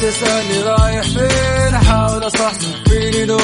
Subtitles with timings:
[0.00, 3.38] تسألني رايح فين؟ أحاول أصحصح فيني لو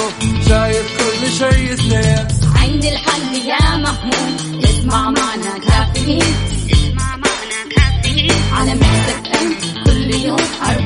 [0.48, 4.64] شايف كل شيء سنين عندي الحل يا محمود.
[4.64, 6.34] اسمع معنا كافيين.
[6.72, 8.32] اسمع معنا كافيين.
[8.52, 10.36] على مكتب ام كل يوم.
[10.62, 10.85] أربع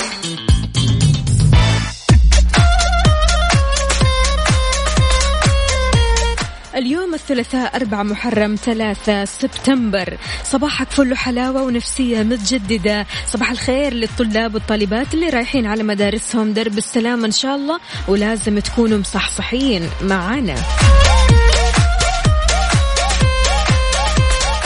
[7.21, 10.17] الثلاثاء 4 محرم 3 سبتمبر.
[10.43, 13.05] صباحك فل حلاوة ونفسية متجددة.
[13.27, 16.53] صباح الخير للطلاب والطالبات اللي رايحين على مدارسهم.
[16.53, 20.55] درب السلامة إن شاء الله ولازم تكونوا مصحصحين معانا.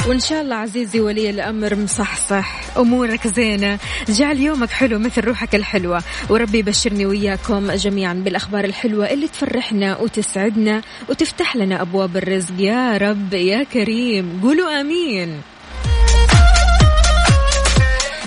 [0.08, 2.78] وإن شاء الله عزيزي ولي الأمر مصحصح.
[2.78, 3.80] أمورك زينة.
[4.09, 6.03] جعل يومك حلو مثل روحك الحلوة.
[6.30, 12.53] وربي يبشرني وياكم جميعا بالأخبار الحلوة اللي تفرحنا وتسعدنا وتفتح لنا أبواب الرزق.
[12.59, 14.39] يا رب يا كريم.
[14.44, 15.42] قولوا آمين.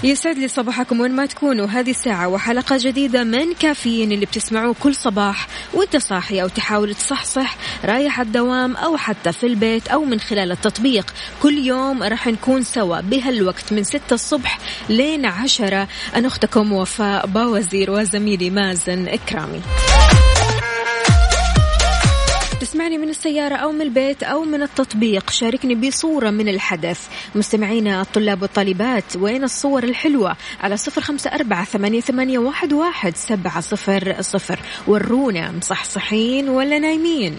[0.05, 1.67] يسعد لي صباحكم وين ما تكونوا.
[1.67, 5.47] هذه الساعة وحلقة جديدة من كافيين اللي بتسمعوه كل صباح.
[5.75, 11.15] وانت صاحي أو تحاول تصحصح رايح الدوام أو حتى في البيت أو من خلال التطبيق.
[11.43, 15.89] كل يوم راح نكون سوا بهالوقت من ستة الصبح لين عشرة.
[16.15, 19.61] أنا أختكم وفاء باوزير وزميلي مازن إكرامي.
[22.69, 25.31] تسمعني من السيارة أو من البيت أو من التطبيق.
[25.31, 27.09] شاركني بصورة من الحدث.
[27.35, 32.39] مستمعينا الطلاب والطالبات وين الصور الحلوة؟ على صفر خمسة أربعة ثمانية,
[32.73, 34.59] واحد سبعة صفر صفر.
[34.87, 37.39] ورونا مصحصحين ولا نايمين؟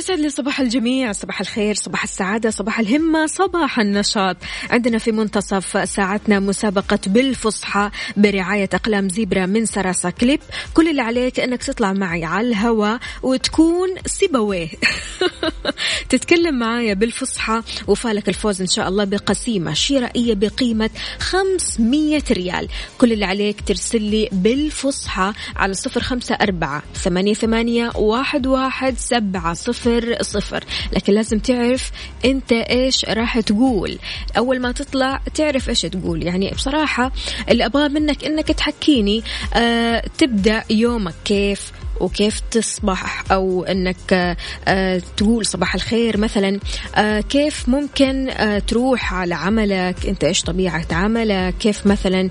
[0.00, 4.36] ويسعد لي صباح الجميع صباح الخير صباح السعادة صباح الهمة صباح النشاط.
[4.70, 10.40] عندنا في منتصف ساعتنا مسابقة بالفصحى برعاية أقلام Zebra من Sarasa Clip.
[10.74, 14.68] كل اللي عليك أنك تطلع معي على الهواء وتكون سيبويه
[16.10, 22.68] تتكلم معايا بالفصحى وفالك الفوز إن شاء الله بقسيمة شرائية بقيمة 500 ريال.
[22.98, 29.54] كل اللي عليك ترسل لي بالفصحى على صفر خمسة أربعة ثمانية, ثمانية واحد, واحد سبعة
[29.54, 29.89] صفر
[30.20, 31.90] صفر لكن لازم تعرف
[32.24, 33.98] انت إيش راح تقول.
[34.38, 36.22] أول ما تطلع تعرف إيش تقول.
[36.22, 37.12] يعني بصراحة
[37.48, 39.22] اللي أبغاه منك إنك تحكيني
[39.54, 44.36] آه تبدأ يومك كيف؟ وكيف تصبح أو إنك
[44.68, 46.60] آه، تقول صباح الخير مثلا
[46.96, 52.28] آه، كيف ممكن آه، تروح على عملك؟ أنت إيش طبيعة عملك؟ كيف مثلا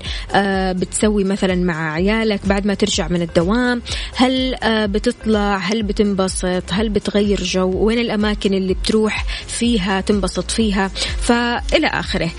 [0.72, 3.82] بتسوي مثلا مع عيالك بعد ما ترجع من الدوام؟
[4.16, 10.88] هل بتطلع؟ هل بتنبسط؟ هل بتغير جو؟ وين الأماكن اللي بتروح فيها تنبسط فيها؟
[11.20, 12.30] فإلى آخره.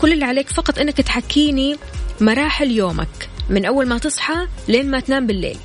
[0.00, 1.76] كل اللي عليك فقط إنك تحكيني
[2.20, 5.58] مراحل يومك من أول ما تصحى لين ما تنام بالليل.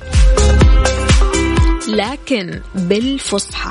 [1.88, 3.70] لكن بالفصحى.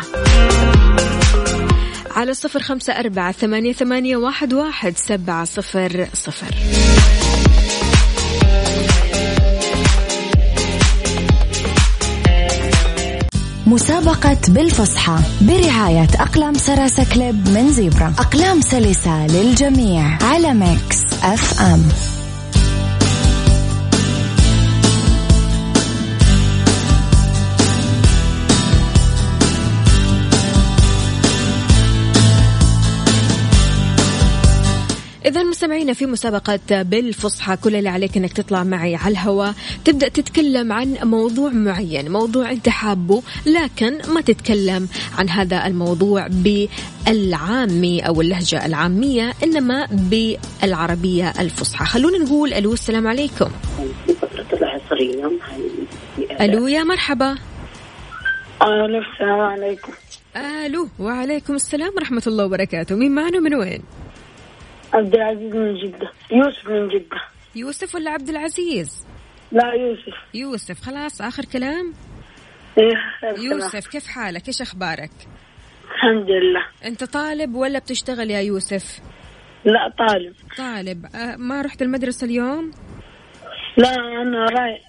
[2.11, 6.55] على صفر خمسة أربعة ثمانية, ثمانية واحد, واحد سبعة صفر صفر.
[13.67, 18.13] مسابقة بالفصحى برعاية أقلام سراسة كليب من زيبرا.
[18.19, 22.16] أقلام سلسة للجميع على ميكس أف أم.
[35.37, 39.53] إذا مستمعينا في مسابقة بالفصحى كل اللي عليك أنك تطلع معي على الهواء
[39.85, 44.87] تبدأ تتكلم عن موضوع معين موضوع أنت حابه لكن ما تتكلم
[45.17, 51.85] عن هذا الموضوع بالعامي أو اللهجة العامية إنما بالعربية الفصحى.
[51.85, 53.51] خلونا نقول ألو السلام عليكم.
[56.41, 57.37] ألو يا مرحبا.
[58.61, 59.91] ألو السلام عليكم.
[60.35, 62.95] ألو وعليكم السلام ورحمة الله وبركاته.
[62.95, 63.83] مين معنا من وين؟
[64.93, 66.11] عبد العزيز من جدة.
[66.31, 67.17] يوسف من جدة.
[67.55, 69.05] يوسف ولا عبد العزيز؟
[69.51, 70.13] لا يوسف.
[70.33, 71.93] يوسف خلاص آخر كلام؟
[72.77, 72.93] إيه
[73.39, 75.11] يوسف كيف حالك؟ إيش أخبارك؟
[75.95, 76.65] الحمد لله.
[76.85, 78.99] أنت طالب ولا بتشتغل يا يوسف؟
[79.65, 80.33] لا طالب.
[80.57, 81.05] طالب.
[81.15, 82.71] آه، ما رحت المدرسة اليوم؟
[83.77, 84.81] لا أنا رايح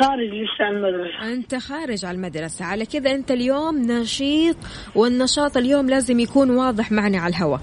[0.00, 1.32] خارج لسه عن المدرسة.
[1.32, 2.64] أنت خارج على المدرسة.
[2.64, 4.56] على كذا أنت اليوم نشيط
[4.94, 7.60] والنشاط اليوم لازم يكون واضح معنا على الهواء.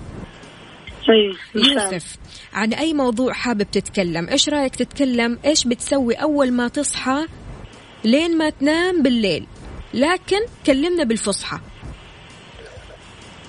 [1.09, 1.83] الله.
[1.93, 2.17] يوسف
[2.53, 7.25] عن أي موضوع حابب تتكلم؟ إيش رأيك تتكلم؟ إيش بتسوي أول ما تصحى
[8.03, 9.47] لين ما تنام بالليل؟
[9.93, 11.59] لكن كلمنا بالفصحى.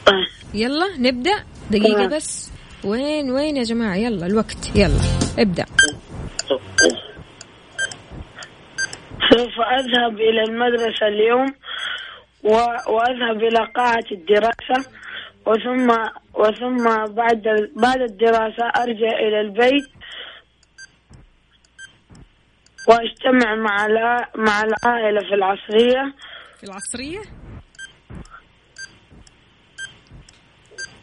[0.06, 0.26] طيب.
[0.54, 2.06] يلا نبدأ؟ دقيقة.
[2.06, 2.50] بس.
[2.84, 4.76] وين وين يا جماعة؟ يلا الوقت.
[4.76, 5.00] يلا
[5.38, 5.64] ابدأ.
[9.30, 11.46] سوف أذهب إلى المدرسة اليوم
[12.42, 12.52] و...
[12.92, 14.90] وأذهب إلى قاعة الدراسة.
[15.50, 15.88] وثم
[16.34, 17.42] وثم بعد.
[17.76, 19.88] بعد الدراسة أرجع إلى البيت
[22.88, 23.86] وأجتمع مع.
[24.36, 26.14] مع العائلة في العصرية.
[26.58, 27.22] في العصرية؟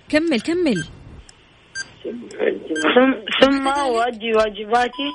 [0.09, 0.83] كمل كمل.
[2.95, 3.11] ثم
[3.41, 5.09] ثم أؤدي واجباتي.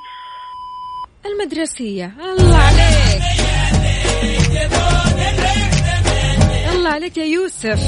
[1.26, 2.12] المدرسية.
[2.20, 3.22] الله عليك.
[6.72, 7.78] الله عليك يا يوسف.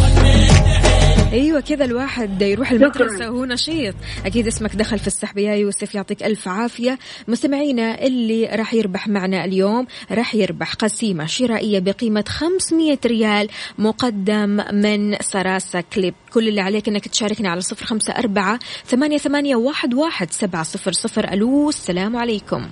[1.33, 3.95] أيوه كذا الواحد يروح المدرسة وهو نشيط.
[4.27, 5.39] أكيد اسمك دخل في السحب.
[5.39, 6.99] يا يوسف يعطيك ألف عافية.
[7.29, 13.49] مستمعينا اللي راح يربح معنا اليوم راح يربح قسيمة شرائية بقيمة 500 ريال
[13.79, 16.15] مقدم من سراسة كليب.
[16.33, 20.93] كل اللي عليك إنك تشاركنا على صفر خمسة أربعة ثمانية ثمانية واحد واحد سبعة صفر
[20.93, 21.33] صفر.
[21.33, 22.69] ألو السلام عليكم.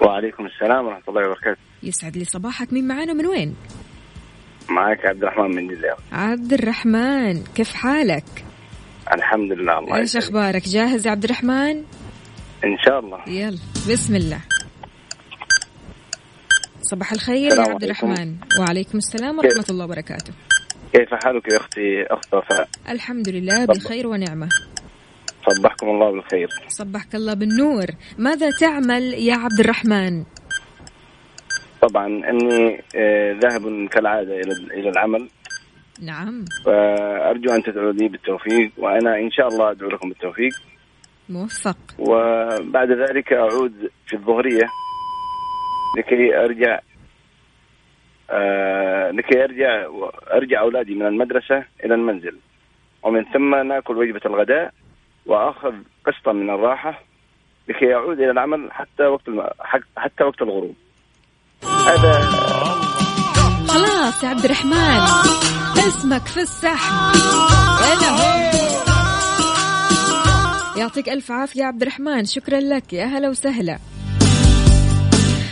[0.00, 1.60] وعليكم السلام ورحمة الله وبركاته.
[1.82, 2.72] يسعد لي صباحك.
[2.72, 3.54] مين معانا من وين؟
[4.68, 8.24] معك عبد الرحمن من جزيرة عبد الرحمن كيف حالك؟
[9.14, 10.16] الحمد لله الله إيش.
[10.16, 11.76] أخبارك؟ جاهز يا عبد الرحمن؟
[12.64, 13.28] إن شاء الله.
[13.28, 13.58] يلا
[13.90, 14.40] بسم الله.
[16.82, 17.84] صباح الخير يا عبد.
[17.84, 18.34] الرحمن.
[18.60, 20.32] وعليكم السلام كيف؟ ورحمة الله وبركاته.
[20.92, 23.74] كيف حالك يا أختي أخت وفاء الحمد لله طب.
[23.74, 24.48] بخير ونعمة.
[25.50, 26.48] صبحكم الله بالخير.
[26.68, 27.86] صبحك الله بالنور.
[28.18, 30.24] ماذا تعمل يا عبد الرحمن؟
[31.88, 35.28] طبعا إني آه، ذاهب كالعادة إلى إلى العمل.
[36.02, 36.44] نعم.
[36.66, 40.52] وأرجو أن تدعوا لي بالتوفيق وأنا إن شاء الله أدعو لكم بالتوفيق.
[41.28, 41.76] موفق.
[41.98, 44.66] وبعد ذلك أعود في الظهرية
[45.98, 46.80] لكي أرجع
[48.30, 49.86] آه لكي أرجع
[50.32, 52.38] أرجع أولادي من المدرسة إلى المنزل.
[53.02, 54.72] ومن ثم نأكل وجبة الغداء
[55.26, 55.74] وأخذ
[56.06, 57.02] قسطا من الراحة
[57.68, 59.22] لكي أعود إلى العمل حتى وقت
[59.96, 60.74] حتى وقت الغروب.
[61.66, 62.20] هذا.
[63.68, 65.00] خلاص يا عبد الرحمن.
[65.78, 67.14] اسمك في السحب.
[70.76, 72.24] يعطيك ألف عافية يا عبد الرحمن.
[72.24, 72.92] شكرا لك.
[72.92, 73.78] يا هلا وسهلا.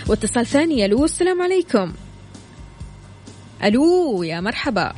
[0.09, 0.85] واتصال ثاني.
[0.85, 1.93] ألو السلام عليكم.
[3.65, 4.93] ألو يا مرحبا.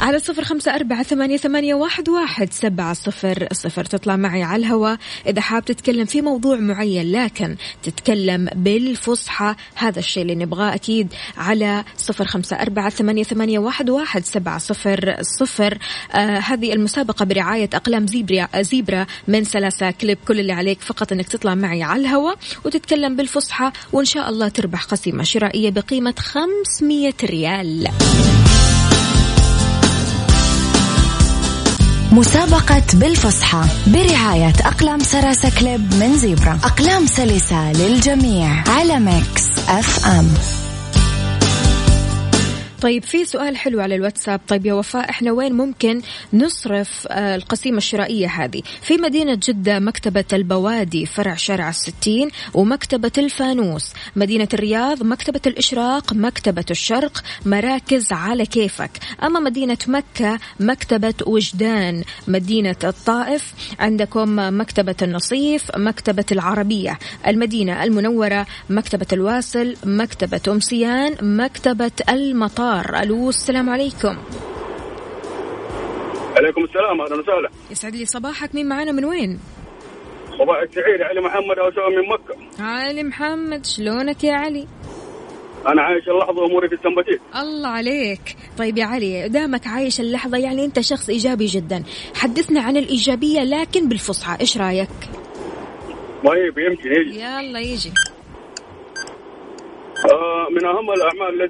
[0.00, 2.52] على صفر خمسة أربعة ثمانية, ثمانية واحد, واحد.
[2.52, 3.84] سبعة صفر صفر.
[3.84, 4.98] تطلع معي على الهواء.
[5.26, 11.84] إذا حاب تتكلم في موضوع معين لكن تتكلم بالفصحى هذا الشيء اللي نبغاه أكيد على
[11.96, 14.24] صفر خمسة أربعة ثمانية, ثمانية واحد, واحد.
[14.24, 15.78] سبعة صفر صفر.
[16.12, 20.18] آه هذه المسابقة برعاية أقلام زيبرا, زيبرا من سلاسة كليب.
[20.28, 24.84] كل اللي عليك فقط أنك تطلع معي على الهواء وتتكلم بالفصحى وإن شاء الله تربح
[24.84, 27.88] قسيمة شرائية بقيمة 500 ريال.
[32.12, 36.58] مسابقة بالفصحى برعاية أقلام Sarasa Clip من Zebra.
[36.64, 40.28] أقلام سلسة للجميع على ميكس أف أم.
[42.82, 44.40] طيب في سؤال حلو على الواتساب.
[44.48, 50.24] طيب يا وفاء إحنا وين ممكن نصرف آه، القسيمة الشرائية هذه؟ في مدينة جدة مكتبة
[50.32, 53.92] البوادي فرع شارع الستين ومكتبة الفانوس.
[54.16, 57.22] مدينة الرياض مكتبة الإشراق مكتبة الشرق.
[57.46, 58.90] مراكز على كيفك.
[59.22, 62.04] أما مدينة مكة مكتبة وجدان.
[62.28, 66.98] مدينة الطائف عندكم مكتبة النصيف مكتبة العربية.
[67.26, 72.67] المدينة المنورة مكتبة الواصل مكتبة أمسيان مكتبة المطار.
[72.68, 74.16] ألو السلام عليكم.
[76.36, 77.50] عليكم السلام أهلا وسهلا.
[77.70, 78.54] يسعد لي صباحك.
[78.54, 79.40] مين معانا من وين؟
[80.38, 82.62] صباحك سعيد علي محمد اوسام من مكة.
[82.64, 84.66] علي محمد شلونك يا علي؟
[85.66, 88.36] أنا عايش اللحظة اموري في السمبتين الله عليك.
[88.58, 91.84] طيب يا علي دامك عايش اللحظة يعني أنت شخص إيجابي جدا.
[92.14, 94.88] حدثنا عن الإيجابية لكن بالفصحى إيش رأيك؟
[96.24, 97.20] طيب يمكن يجي.
[97.20, 97.92] يلا يجي.
[100.50, 101.42] من أهم الأعمال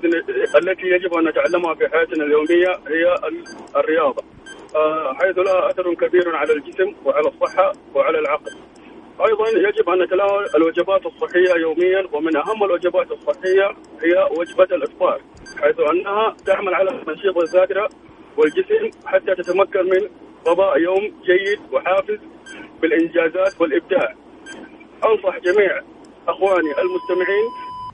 [0.56, 3.44] التي يجب أن نتعلمها في حياتنا اليومية هي ال-
[3.76, 4.22] الرياضة
[4.76, 8.50] آه حيث لها أثر كبير على الجسم وعلى الصحة وعلى العقل
[9.26, 13.66] أيضا يجب أن نتناول الوجبات الصحية يوميا ومن أهم الوجبات الصحية
[14.02, 15.20] هي وجبة الإفطار
[15.62, 17.88] حيث أنها تعمل على النشيط الذاكره
[18.36, 20.08] والجسم حتى تتمكن من
[20.46, 22.18] قضاء يوم جيد وحافز
[22.82, 24.14] بالإنجازات والإبداع.
[25.04, 25.80] أنصح جميع
[26.28, 27.46] إخواني المستمعين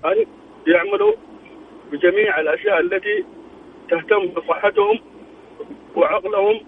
[0.04, 0.26] أن
[0.66, 1.12] يعملوا
[1.92, 3.25] بجميع الأشياء التي
[3.90, 4.99] تهتم بصحتهم
[5.97, 6.61] وعقلهم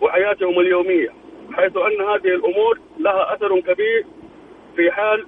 [0.00, 1.08] وحياتهم اليومية
[1.52, 4.04] حيث أن هذه الأمور لها أثر كبير
[4.76, 5.26] في حال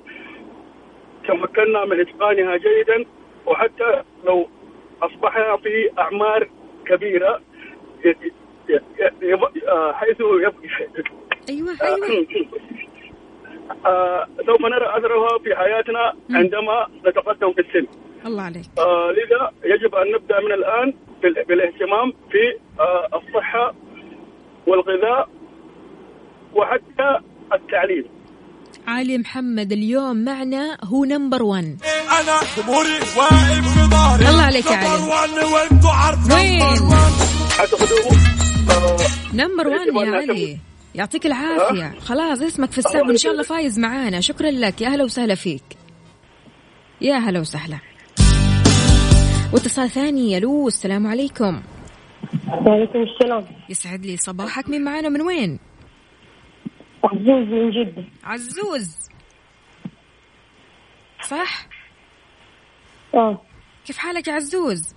[1.28, 3.04] تمكنا من إتقانها جيدا
[3.46, 4.48] وحتى لو
[5.02, 5.90] أصبحنا في
[8.68, 10.20] ي- آه، حيث
[11.48, 12.26] أيوه أيوه.
[13.86, 17.86] آه، سوف نرى أثرها في حياتنا عندما نتقدم في السن.
[18.26, 18.64] الله عليك.
[18.78, 22.42] آه، لذا يجب أن نبدأ من الآن بال- بالاهتمام في
[22.80, 23.74] آه، الصحة
[24.66, 25.28] والغذاء
[26.54, 28.04] وحتى التعليم.
[28.88, 34.28] علي محمد اليوم معنا هو نمبر 1 أنا جمهوري واقف في ظهري.
[34.28, 34.88] الله عليك يا علي.
[35.54, 37.12] وانتوا عارفين وين؟ number one.
[37.60, 37.98] اعتقدوا
[38.70, 40.16] آه، number 1 يجب أن يا.
[40.18, 40.58] علي
[40.94, 41.98] يعطيك العافية.
[42.00, 44.20] خلاص اسمك في السحب وإن شاء الله فايز معانا.
[44.20, 44.80] شكرا لك.
[44.80, 45.62] يا هلا وسهلا فيك.
[47.00, 47.78] يا هلا وسهلا.
[49.52, 51.62] واتصال ثاني ألو السلام عليكم.
[52.66, 53.46] وعليكم السلام.
[53.68, 54.68] يسعد لي صباحك.
[54.68, 55.58] مين معانا؟ من وين؟
[57.04, 58.04] عزوز من جدة.
[58.24, 59.08] عزوز.
[61.22, 61.66] صح؟
[63.14, 63.42] آه.
[63.86, 64.94] كيف حالك يا عزوز؟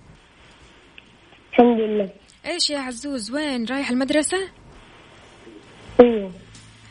[1.52, 2.10] الحمد لله.
[2.46, 4.48] إيش يا عزوز؟ وين؟ رايح المدرسة؟
[6.00, 6.32] أيوه.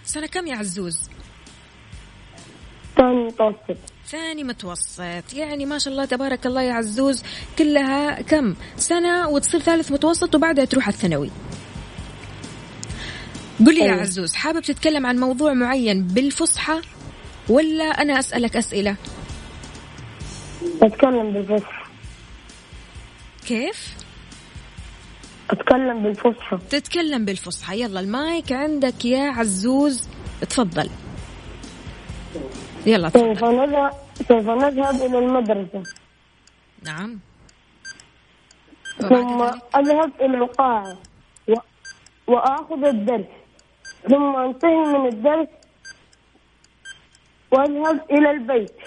[0.03, 1.09] سنة كم يا عزوز؟
[2.95, 3.92] ثاني متوسط.
[4.13, 5.33] ثاني متوسط.
[5.33, 7.23] يعني ما شاء الله تبارك الله يا عزوز
[7.57, 11.29] كلها كم؟ سنة وتصير ثالث متوسط وبعدها تروح الثانوي.
[13.65, 14.01] قل لي يا أيوة.
[14.01, 16.81] عزوز حابب تتكلم عن موضوع معين بالفصحى
[17.49, 18.95] ولا أنا أسألك أسئلة؟
[20.81, 21.83] أتكلم بالفصحى.
[23.47, 23.95] كيف؟
[25.49, 26.57] أتكلم بالفصحى.
[26.69, 27.81] تتكلم بالفصحى.
[27.81, 30.07] يلا المايك عندك يا عزوز
[30.49, 30.89] تفضل.
[32.85, 33.55] يلا تفضل.
[33.55, 35.83] نذهب سوف نذهب إلى المدرسة.
[36.83, 37.19] نعم.
[38.97, 39.41] ثم؟
[39.75, 40.97] أذهب إلى القاعة
[41.49, 41.53] و...
[42.27, 43.25] وآخذ الدرس.
[44.09, 45.47] ثم أنتهي من الدرس
[47.51, 48.77] وأذهب إلى البيت.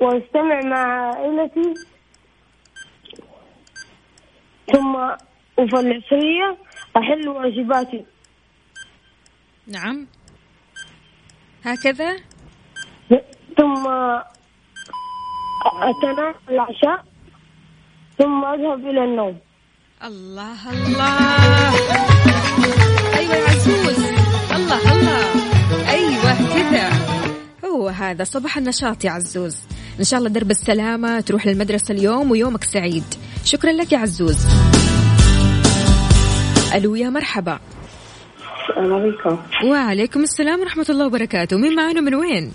[0.00, 1.74] واجتمع مع عائلتي.
[4.72, 4.94] ثم
[5.58, 6.56] وفي العصرية
[6.96, 8.04] أحل واجباتي.
[9.66, 10.06] نعم.
[11.64, 12.16] هكذا؟
[13.56, 13.84] ثم
[15.82, 17.04] أتناول العشاء
[18.18, 19.38] ثم أذهب إلى النوم.
[20.04, 21.74] الله الله.
[23.20, 23.98] يا عزوز.
[24.52, 25.24] الله الله.
[25.88, 26.90] أيوه كذا.
[27.64, 29.56] هو هذا صباح النشاط يا عزوز.
[29.98, 33.04] إن شاء الله درب السلامة تروح للمدرسة اليوم ويومك سعيد.
[33.44, 34.46] شكرا لك يا عزوز.
[36.74, 37.58] ألو يا مرحبا.
[38.62, 39.38] السلام عليكم.
[39.70, 41.56] وعليكم السلام ورحمة الله وبركاته.
[41.56, 42.52] مين معانا من وين؟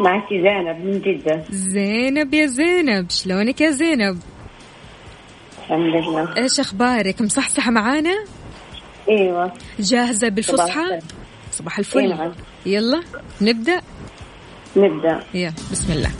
[0.00, 1.44] معك زينب من جدة.
[1.50, 4.18] زينب يا زينب شلونك يا زينب؟
[5.58, 6.36] الحمد لله.
[6.36, 8.24] إيش أخبارك؟ مصحصحه معانا؟
[9.08, 9.52] أيوه.
[9.78, 10.98] جاهزة بالفصحى.
[11.50, 12.08] صباح إيه الفل.
[12.08, 12.32] نعم.
[12.66, 13.00] يلا
[13.42, 13.80] نبدأ؟
[14.76, 15.20] نبدأ.
[15.34, 16.10] يلا بسم الله.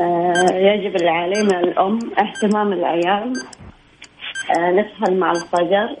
[0.00, 3.32] آه يجب علينا الأم اهتمام العيال.
[4.56, 5.96] آه نسهل مع الفجر.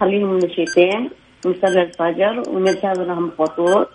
[0.00, 1.10] خليهم نشيطين.
[1.46, 3.88] نصلي الفجر ونجهز لهم فطور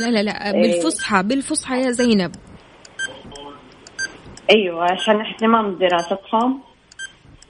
[0.00, 0.62] لا لا لا إيه.
[0.62, 2.32] بالفصحى بالفصحى يا زينب.
[4.50, 6.60] أيوة عشان اهتمام بدراستهم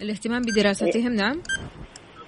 [0.02, 1.42] الاهتمام بدراستهم نعم.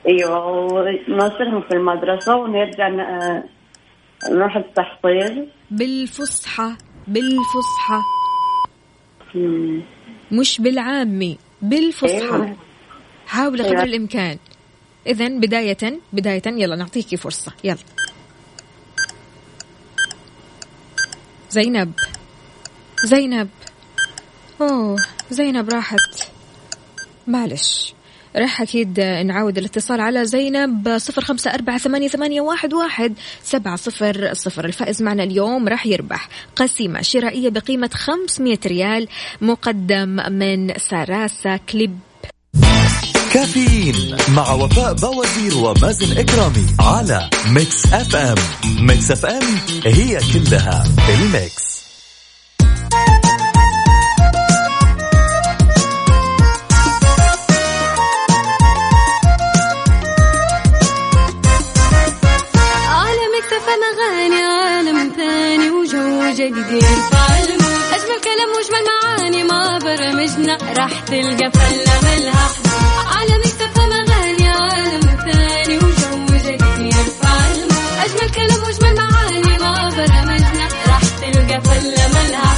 [0.09, 3.45] أيوة ونوصلهم في المدرسة ونرجع آه،
[4.31, 5.49] نروح التحصيل.
[5.71, 6.76] بالفصحى
[7.09, 8.00] بالفصحى.
[10.33, 12.21] مش بالعامي بالفصحى.
[12.21, 12.57] أيوة.
[13.26, 13.83] حاول قدر أيوة.
[13.83, 14.38] الإمكان.
[15.07, 17.52] اذا بداية بداية يلا نعطيكي فرصة.
[17.64, 17.76] يلا.
[21.53, 21.93] زينب.
[23.05, 23.49] زينب.
[24.61, 24.97] أوه
[25.31, 26.31] زينب راحت.
[27.27, 27.95] معلش
[28.37, 34.35] راح أكيد نعاود الاتصال على زينب صفر خمسة أربعة ثمانية, ثمانية واحد, واحد سبعة صفر
[34.35, 34.65] صفر.
[34.65, 39.09] الفائز معنا اليوم راح يربح قسيمة شرائية بقيمة 500 ريال
[39.41, 41.99] مقدم من Sarasa Clip
[43.33, 48.35] كافيين مع وفاء بوازير ومازن إكرامي على Mix FM.
[48.81, 49.43] Mix FM
[49.85, 51.73] هي كلها ال mix.
[62.89, 63.69] على Mix FM
[64.33, 66.85] عالم ثاني وجو جديد.
[67.93, 72.72] أجمل كلام وأجمل معاني مع برامجنا راح تلقى فله ملها
[78.14, 82.52] اجمل كلام واجمل معاني مع برامجنا راح تلقى فلة ملها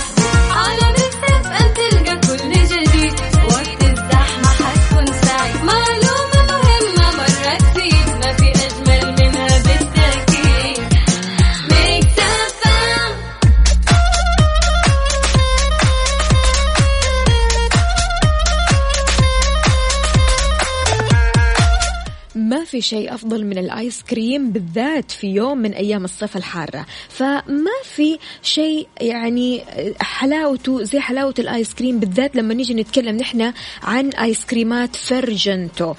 [22.74, 26.86] في شيء أفضل من الآيس كريم بالذات في يوم من أيام الصيف الحارة.
[27.08, 29.64] فما في شيء يعني
[30.00, 33.52] حلاوته زي حلاوة الآيس كريم بالذات لما نيجي نتكلم نحن
[33.82, 35.94] عن آيس كريمات فرجنتو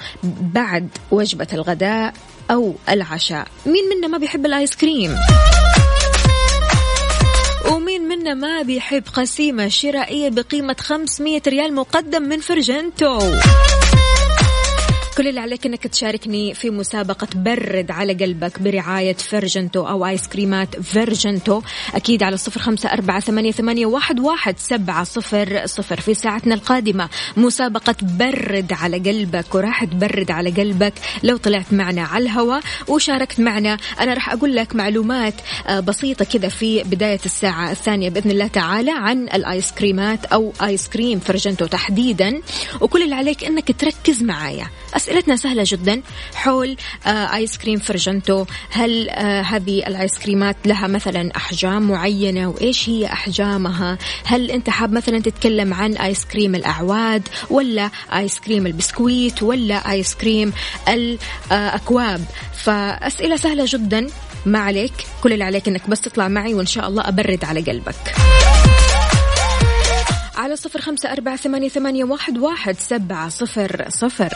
[0.53, 2.13] بعد وجبة الغداء
[2.51, 3.47] أو العشاء.
[3.65, 5.15] مين منا ما بيحب الآيس كريم؟
[7.71, 13.19] ومين منا ما بيحب قسيمة شرائية بقيمة 500 ريال مقدم من فرجنتو؟
[15.17, 20.79] كل اللي عليك إنك تشاركني في مسابقة برد على قلبك برعاية فرجنتو أو آيس كريمات
[20.79, 21.61] فرجنتو
[21.93, 25.99] أكيد على صفر خمسة أربعة ثمانية, ثمانية واحد, واحد سبعة صفر صفر.
[25.99, 30.93] في ساعتنا القادمة مسابقة برد على قلبك وراح تبرد على قلبك
[31.23, 33.77] لو طلعت معنا على الهواء وشاركت معنا.
[33.99, 35.33] أنا راح أقول لك معلومات
[35.67, 40.87] آه، بسيطة كذا في بداية الساعة الثانية بإذن الله تعالى عن الآيس كريمات أو آيس
[40.87, 42.41] كريم فرجنتو تحديدا.
[42.81, 44.67] وكل اللي عليك إنك تركز معايا.
[44.95, 46.01] أسئلتنا سهلة جدا.
[46.35, 48.45] حول آه، ايس كريم فرجنتو.
[48.71, 54.91] هل آه، هذه الايس كريمات لها مثلا أحجام معينة؟ وإيش هي أحجامها؟ هل أنت حاب
[54.93, 60.53] مثلا تتكلم عن ايس كريم الأعواد ولا ايس كريم البسكويت ولا ايس كريم
[60.89, 64.07] الأكواب؟ فأسئلة سهلة جدا.
[64.45, 64.93] ما عليك.
[65.23, 68.15] كل اللي عليك إنك بس تطلع معي وإن شاء الله أبرد على قلبك.
[70.37, 74.29] على صفر خمسة أربعة ثمانية, ثمانية واحد, واحد سبعة صفر صفر.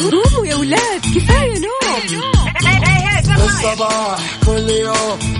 [0.00, 1.70] قوموا يا ولاد كفاية نوم.
[3.36, 5.39] الصباح كل يوم.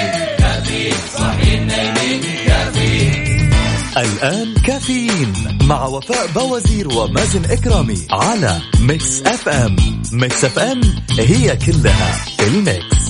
[3.97, 9.75] الآن كافيين مع وفاء باوزير ومازن إكرامي على Mix FM.
[10.11, 10.81] Mix FM
[11.19, 13.01] هي كلها في ال Mix.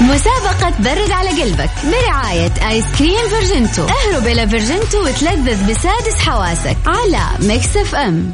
[0.00, 3.82] مسابقة برد على قلبك برعاية آيس كريم فيرجنتو.
[3.82, 8.32] اهرب إلى فيرجنتو وتلذذ بسادس حواسك على Mix FM.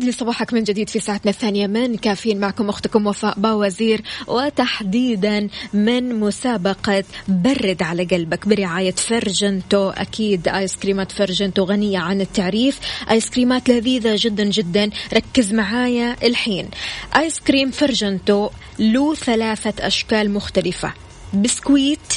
[0.00, 5.48] ويسعد لي صباحك من جديد في ساعتنا الثانية من كافيين معكم أختكم وفاء باوزير وتحديدا
[5.72, 9.90] من مسابقة برد على قلبك برعاية فرجنتو.
[9.90, 12.80] أكيد آيس كريمات فرجنتو غنية عن التعريف.
[13.10, 14.90] آيس كريمات لذيذة جدا جدا.
[15.12, 16.68] ركز معايا الحين.
[17.16, 20.92] آيس كريم فرجنتو له ثلاثة أشكال مختلفة.
[21.34, 22.12] بسكويت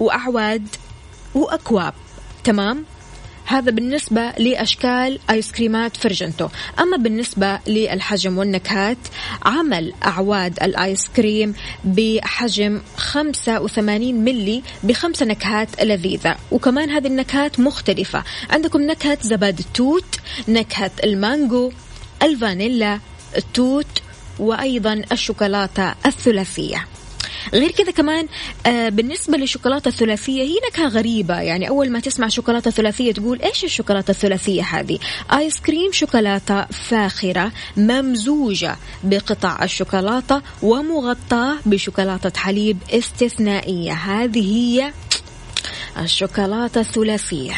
[0.00, 0.68] وأعواد
[1.34, 1.94] وأكواب.
[2.44, 2.84] تمام؟
[3.44, 6.48] هذا بالنسبة لأشكال آيس كريمات فرجنتو.
[6.80, 8.98] أما بالنسبة للحجم والنكهات
[9.42, 11.54] عمل أعواد الآيس كريم
[11.84, 16.36] بحجم 85 ملي بخمس نكهات لذيذة.
[16.50, 18.24] وكمان هذه النكهات مختلفة.
[18.50, 21.72] عندكم نكهة زبادي التوت نكهة المانجو
[22.22, 23.00] الفانيلا
[23.36, 24.02] التوت
[24.38, 26.86] وأيضا الشوكولاتة الثلاثية.
[27.52, 28.26] غير كذا كمان
[28.66, 31.40] آه بالنسبة للشوكولاتة الثلاثية هي نكهة غريبة.
[31.40, 34.98] يعني أول ما تسمع شوكولاتة ثلاثية تقول إيش الشوكولاتة الثلاثية هذه؟
[35.32, 43.92] آيس كريم شوكولاتة فاخرة ممزوجة بقطع الشوكولاتة ومغطاة بشوكولاتة حليب استثنائية.
[43.92, 44.92] هذه هي
[45.98, 47.54] الشوكولاتة الثلاثية.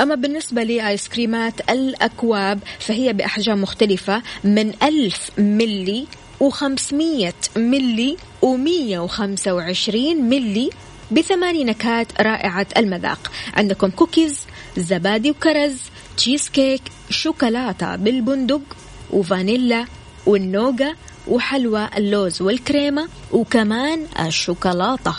[0.00, 6.06] أما بالنسبة لآيس كريمات الأكواب فهي بأحجام مختلفة من ألف ملي
[6.40, 10.70] وخمسمية ملي ومية وخمسة وعشرين ملي
[11.10, 13.30] بثماني نكهات رائعة المذاق.
[13.54, 15.76] عندكم كوكيز زبادي وكرز
[16.16, 18.62] تشيز كيك شوكولاتة بالبندق
[19.10, 19.84] وفانيلا
[20.26, 20.94] والنوغا
[21.28, 25.14] وحلوى اللوز والكريمة وكمان الشوكولاتة.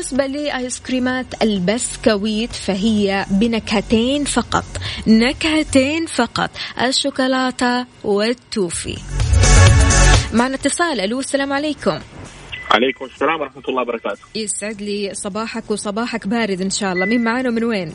[0.00, 4.64] بالنسبة لآيس كريمات البسكويت فهي بنكهتين فقط.
[5.06, 6.50] نكهتين فقط.
[6.82, 8.96] الشوكولاتة والتوفي.
[10.32, 11.00] معنا اتصال.
[11.00, 11.98] ألو السلام عليكم.
[12.70, 14.20] عليكم السلام ورحمة الله وبركاته.
[14.34, 17.06] يسعد لي صباحك وصباحك بارد إن شاء الله.
[17.06, 17.92] مين معانا ومن وين؟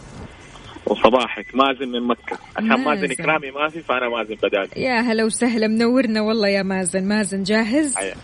[0.85, 1.55] وصباحك.
[1.55, 2.37] مازن من مكة.
[2.55, 2.83] عشان مازن.
[2.83, 5.67] مازن إكرامي ما في فأنا مازن بدالي يا هلا وسهلا.
[5.67, 7.03] منورنا والله يا مازن.
[7.03, 8.15] مازن جاهز؟ حيا.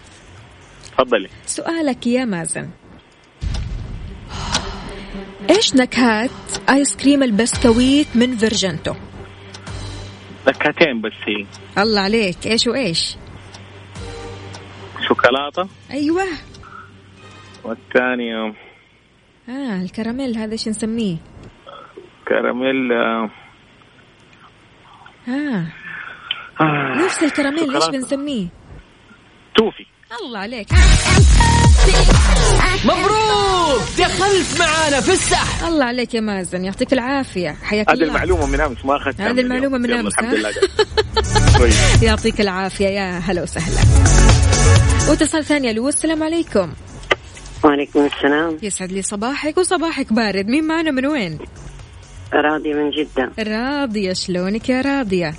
[0.97, 1.29] تفضلي.
[1.45, 2.69] سؤالك يا مازن.
[5.49, 6.29] إيش نكهات
[6.69, 8.93] آيس كريم البسكويت من فيرجنتو؟
[10.47, 11.45] نكهتين بس هي.
[11.83, 12.47] الله عليك.
[12.47, 13.15] إيش وإيش؟
[15.07, 15.67] شوكولاتة.
[15.91, 16.23] أيوه.
[17.63, 18.53] والثانية
[19.49, 21.17] آه الكراميل هذا إيش نسميه؟
[22.27, 23.29] كراميل آه،
[25.27, 25.65] آه.
[26.61, 27.89] آه، نفس الكراميل إيش.
[27.89, 28.47] بنسميه؟
[29.55, 29.85] توفي.
[30.21, 30.67] الله عليك.
[32.85, 33.81] مبروك!
[33.99, 35.67] دخلت معانا في السحب.
[35.67, 37.55] الله عليك يا مازن يعطيك العافية.
[37.63, 38.07] حياك هذه الله.
[38.07, 39.77] المعلومة من أمس ما أخذتها هذه المعلومة.
[39.77, 40.51] من أمس، الحمد؟ لله.
[41.57, 43.79] كويس يعطيك العافية يا هلا وسهلا.
[45.09, 46.73] واتصال ثاني ألو السلام عليكم.
[47.63, 48.57] وعليكم السلام.
[48.61, 50.47] يسعد لي صباحك وصباحك بارد.
[50.47, 51.39] مين معنا من وين؟
[52.33, 53.31] راضية من جدة.
[53.39, 55.33] راضية شلونك يا راضية؟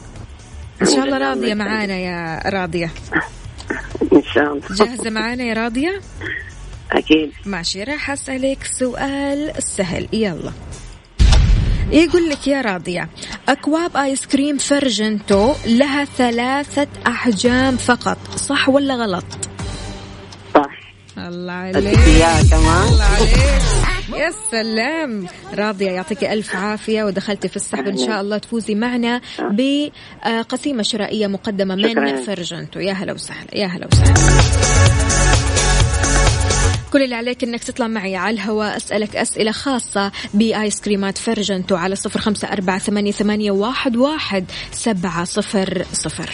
[0.83, 1.55] إن شاء الله راضية.
[1.55, 2.90] معانا يا راضية.
[4.12, 4.62] إن شاء الله.
[4.70, 6.01] جاهزة معانا يا راضية؟
[6.92, 7.33] أكيد.
[7.46, 10.09] ماشي راح أسألك سؤال سهل.
[10.12, 10.52] يلا.
[11.90, 13.09] يقول لك يا راضية
[13.48, 19.24] أكواب آيس كريم فرجنتو لها ثلاثة أحجام فقط صح ولا غلط؟
[20.55, 20.70] صح.
[21.18, 21.98] الله عليك.
[22.50, 23.37] كمان الله عليك.
[24.16, 25.26] يا سلام.
[25.55, 31.74] راضية يعطيك ألف عافية ودخلتي في السحب إن شاء الله تفوزي معنا بقسيمة شرائية مقدمة
[31.74, 32.22] من.
[32.22, 32.81] فرجنتو.
[32.81, 35.21] يا هلا وسهلا يا هلا وسهلا.
[36.92, 41.96] كل اللي عليك إنك تطلع معي على الهواء أسألك أسئلة خاصة بآيس كريمات فرجنتو على
[41.96, 46.31] صفر خمسة أربعة ثمانية, ثمانية واحد, واحد سبعة صفر صفر.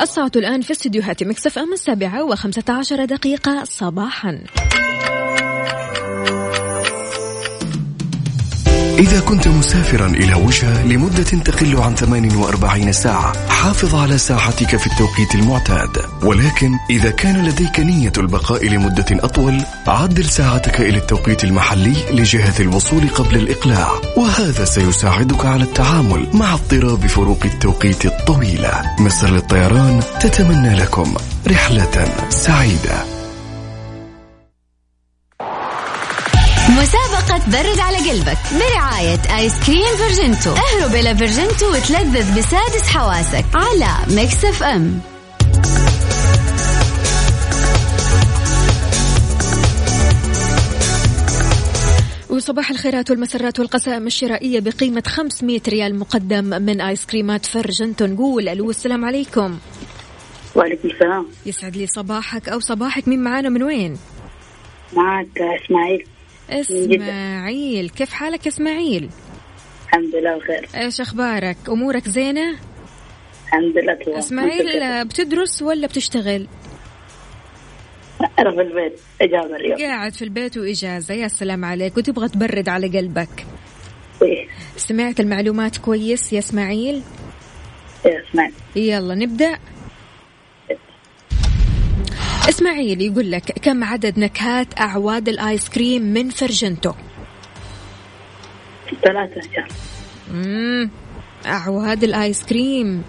[0.00, 4.38] الساعة الآن في استديوهات مكسف أم السابعة وخمسة عشر دقيقة صباحا.
[8.98, 15.34] إذا كنت مسافرا إلى وجهة لمدة تقل عن 48 ساعة حافظ على ساعتك في التوقيت
[15.34, 15.98] المعتاد.
[16.22, 23.08] ولكن إذا كان لديك نية البقاء لمدة أطول عدل ساعتك إلى التوقيت المحلي لجهة الوصول
[23.08, 23.88] قبل الإقلاع.
[24.16, 28.82] وهذا سيساعدك على التعامل مع اضطراب فروق التوقيت الطويلة.
[28.98, 31.14] مصر للطيران تتمنى لكم
[31.48, 33.16] رحلة سعيدة.
[36.68, 40.50] مسابقة برد على قلبك برعاية آيس كريم فيرجنتو.
[40.50, 45.00] اهرب إلى فيرجنتو وتلذذ بسادس حواسك على Mix FM.
[52.30, 58.70] وصباح الخيرات والمسرات والقسائم الشرائية بقيمة 500 ريال مقدم من آيس كريمات فرجنتو نقول ألو
[58.70, 59.58] السلام عليكم.
[60.54, 61.26] وعليكم السلام.
[61.46, 63.08] يسعد لي صباحك أو صباحك.
[63.08, 63.96] مين معانا؟ من وين؟
[64.96, 65.28] معك
[66.50, 67.88] إسماعيل.
[67.90, 69.10] كيف حالك إسماعيل؟
[69.86, 70.68] الحمد لله بخير.
[70.76, 72.56] إيش أخبارك؟ أمورك زينة؟
[73.46, 74.18] الحمد لله تمام.
[74.18, 76.46] إسماعيل بتدرس ولا بتشتغل؟
[78.38, 79.78] أنا في البيت إجازة اليوم.
[79.78, 81.14] قاعد في البيت وإجازة.
[81.14, 81.96] يا سلام عليك.
[81.96, 83.46] وتبغى تبرد على قلبك.
[84.22, 84.48] إيه.
[84.76, 87.02] سمعت المعلومات كويس يا إسماعيل؟
[88.06, 89.58] إيه اسمعي يلا نبدأ.
[92.48, 96.92] إسماعيل يقول لك كم عدد نكهات أعواد الآيس كريم من فرجنتو؟
[99.04, 99.64] ثلاثة
[100.30, 100.90] مم.
[101.46, 103.04] أعواد الآيس كريم.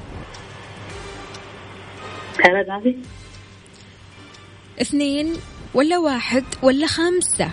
[2.37, 2.95] ثلاثة
[4.81, 5.33] اثنين
[5.73, 7.51] ولا واحد ولا خمسة؟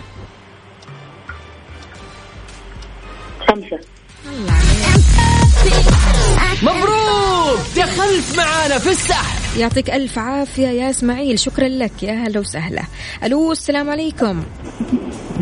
[3.47, 3.79] خمسة.
[4.25, 5.94] الله عليك.
[6.63, 7.59] مبروك!
[7.77, 9.59] دخلت معانا في السحب.
[9.59, 11.39] يعطيك ألف عافية يا إسماعيل.
[11.39, 12.03] شكرا لك.
[12.03, 12.81] يا هلا وسهلا.
[13.23, 14.43] ألو السلام عليكم.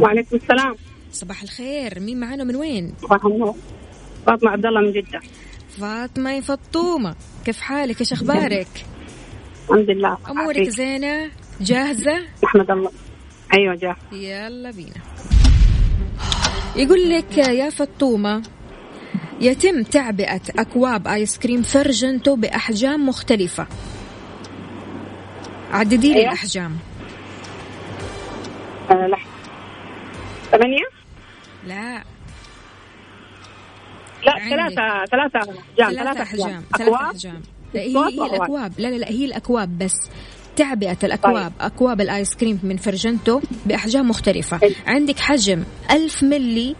[0.02, 0.76] وعليكم السلام.
[1.12, 1.99] صباح الخير.
[1.99, 3.56] مين معانا من وين؟ صباح النور.
[4.28, 5.21] فاطمة عبد الله من جدة.
[5.80, 7.15] فاطمة يا فطومة.
[7.45, 8.86] كيف حالك؟ إيش أخبارك؟
[9.69, 10.17] الحمد لله.
[10.30, 10.69] أمورك عافيك.
[10.69, 12.91] زينة؟ جاهزة؟ أحمد الله.
[13.54, 15.02] أيوة جاه يلا بينا.
[16.76, 18.41] يقول لك يا فطومة
[19.43, 23.67] يتم تعبئة أكواب آيس كريم فرجنتو بأحجام مختلفة.
[25.71, 26.27] عددي لي أيوة.
[26.27, 26.77] الأحجام
[28.91, 29.32] لحظة
[30.51, 30.86] ثمانية؟
[31.67, 32.03] لا.
[34.25, 34.34] لا.
[34.49, 36.63] ثلاثة ثلاثة أحجام ثلاثة أحجام.
[36.77, 37.41] ثلاثة أكواب؟ أحجام.
[37.73, 38.25] لا هي, هي.
[38.25, 38.73] الأكواب.
[38.77, 39.95] لا لا لا هي الأكواب بس.
[40.56, 41.62] تعبئة الأكواب طيب.
[41.62, 44.60] أكواب الآيس كريم من فرجنتو بأحجام مختلفة.
[44.88, 46.75] عندك حجم ألف ملي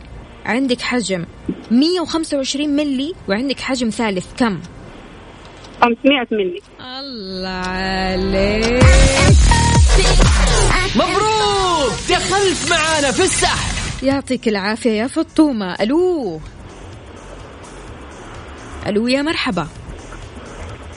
[0.45, 1.25] عندك حجم
[1.71, 4.60] 125 ملي وعندك حجم ثالث كم؟
[5.82, 6.62] 500 ملي
[6.99, 8.84] الله عليك.
[10.95, 11.93] مبروك!
[12.10, 13.73] دخلت معانا في السحب.
[14.03, 15.73] يعطيك العافية يا فطومة.
[15.73, 16.39] ألو.
[18.88, 19.67] ألو يا مرحبا.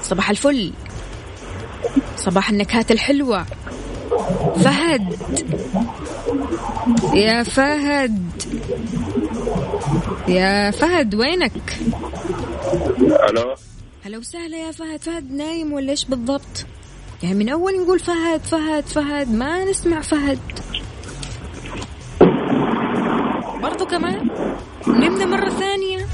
[0.02, 0.72] صباح الفل.
[2.16, 3.46] صباح النكهات الحلوة.
[4.64, 5.16] فهد.
[7.14, 8.23] يا فهد.
[10.29, 11.79] يا فهد وينك؟
[13.31, 13.55] ألو؟
[14.05, 15.03] هلا وسهلا يا فهد.
[15.03, 16.66] فهد نايم ولا إيش بالضبط؟
[17.23, 20.38] يعني من أول نقول فهد فهد فهد ما نسمع فهد.
[23.62, 24.29] برضو كمان؟
[24.87, 26.07] نمنا مرة ثانية.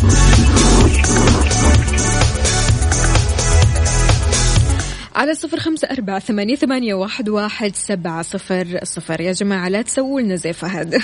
[5.15, 9.21] على صفر خمسة أربعة ثمانية, ثمانية واحد, واحد سبعة صفر صفر.
[9.21, 10.95] يا جماعة لا تسووا لنا زي فهد.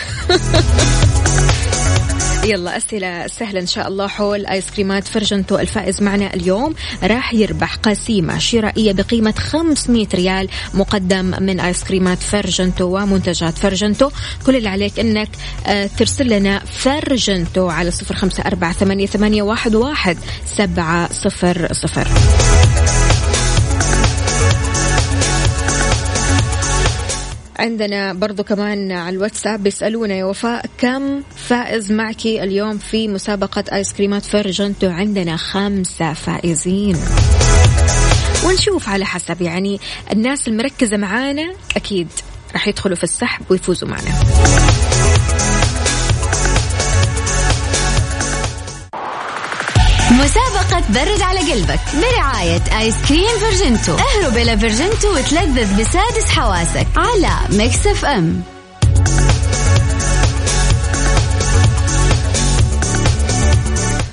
[2.44, 6.74] يلا أسئلة سهلة إن شاء الله حول آيس كريمات فرجنتو الفائز معنا اليوم.
[7.02, 14.10] راح يربح قسيمة شرائية بقيمة 500 ريال مقدم من آيس كريمات فرجنتو ومنتجات فرجنتو.
[14.46, 15.28] كل اللي عليك إنك
[15.66, 20.18] آه، ترسل لنا فرجنتو على صفر خمسة أربعة ثمانية, ثمانية واحد, واحد
[20.56, 22.08] سبعة صفر صفر.
[27.58, 33.92] عندنا برضو كمان على الواتساب بيسألونا يا وفاء كم فائز معك اليوم في مسابقة آيس
[33.92, 36.96] كريمات فرجنتو؟ عندنا خمسة فائزين.
[38.46, 39.80] ونشوف على حسب يعني
[40.12, 42.08] الناس المركزة معانا أكيد
[42.52, 44.10] راح يدخلوا في السحب ويفوزوا معنا.
[50.18, 53.92] مسابقة برد على قلبك برعاية آيس كريم فيرجنتو.
[53.92, 58.42] اهرب إلى فيرجنتو وتلذذ بسادس حواسك على Mix FM.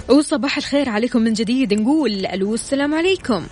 [0.10, 1.74] وصباح الخير عليكم من جديد.
[1.74, 3.46] نقول ألو السلام عليكم.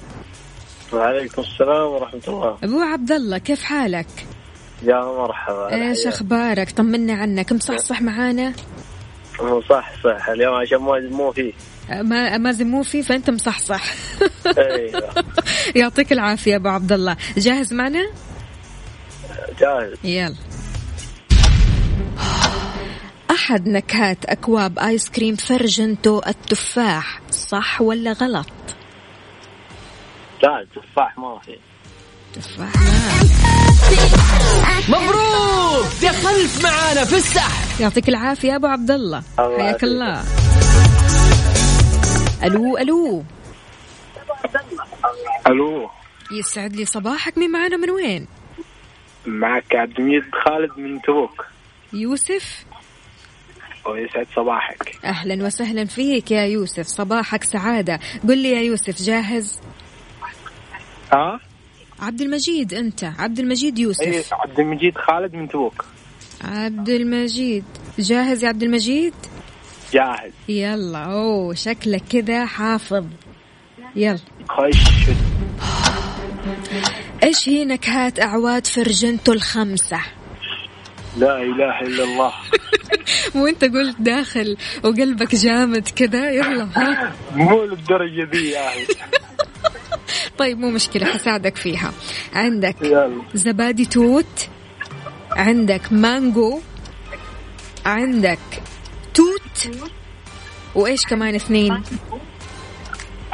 [0.93, 2.57] وعليكم السلام ورحمة الله.
[2.63, 4.07] أبو عبد الله كيف حالك؟
[4.83, 5.73] يا مرحبا.
[5.73, 7.51] إيش أخبارك؟ طمنا عنك.
[7.51, 8.53] مصحصح معانا؟
[9.69, 10.29] صح صح.
[10.29, 11.53] اليوم عشان ما مو فيه.
[11.89, 13.83] ما مازن مو في فانت مصحصح
[14.57, 15.13] أيوه.
[15.75, 17.17] يعطيك العافية أبو عبد الله.
[17.37, 18.09] جاهز معنا؟
[19.59, 19.93] جاهز.
[20.03, 20.35] يلا.
[23.31, 28.47] أحد نكهات أكواب آيس كريم فرجنتو التفاح صح ولا غلط؟
[30.43, 31.57] لا التفاح ما في.
[32.33, 32.73] تفاح
[34.89, 35.85] مبروك!
[36.01, 37.81] دخلت معانا في السحب.
[37.81, 39.23] يعطيك العافية أبو عبد الله.
[39.37, 39.83] حياك.
[39.83, 40.23] الله.
[42.43, 43.23] ألو ألو.
[45.47, 45.89] ألو.
[46.31, 47.37] يسعد لي صباحك.
[47.37, 48.27] مين معانا من وين؟
[49.25, 51.45] معك عبد المجيد خالد من تبوك.
[51.93, 52.65] يوسف.
[53.85, 54.99] ويسعد صباحك.
[55.05, 56.87] أهلا وسهلا فيك يا يوسف.
[56.87, 57.99] صباحك سعادة.
[58.27, 59.61] قل لي يا يوسف جاهز؟
[61.13, 61.39] ها؟
[61.99, 63.03] عبد المجيد أنت.
[63.03, 64.33] عبد المجيد يوسف.
[64.33, 65.85] عبد المجيد خالد من تبوك.
[66.43, 67.65] عبد المجيد.
[67.99, 69.13] جاهز يا عبد المجيد؟
[69.93, 70.31] جاهز.
[70.49, 73.05] يلا أوه شكلك كذا حافظ.
[73.95, 74.19] يلا.
[74.49, 75.09] خش.
[77.23, 79.99] إيش هي نكهات أعواد فرجنتو الخمسة؟
[81.17, 82.33] لا إله إلا الله.
[83.35, 86.67] وانت قلت داخل وقلبك جامد كذا يلا.
[86.75, 88.85] ها مو للدرجة ذي يا أخي
[90.39, 91.91] طيب مو مشكلة حساعدك فيها.
[92.33, 93.21] عندك يلا.
[93.33, 94.47] زبادي توت
[95.31, 96.59] عندك مانجو
[97.85, 98.39] عندك
[100.75, 101.83] وإيش كمان اثنين؟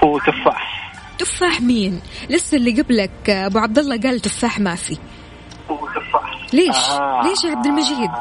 [0.03, 1.61] وتفاح تفاح.
[1.61, 4.97] مين؟ لسه اللي قبلك أبو عبد الله قال تفاح ما في.
[5.69, 7.21] وتفاح ليش؟ آه.
[7.23, 8.11] ليش يا عبد المجيد؟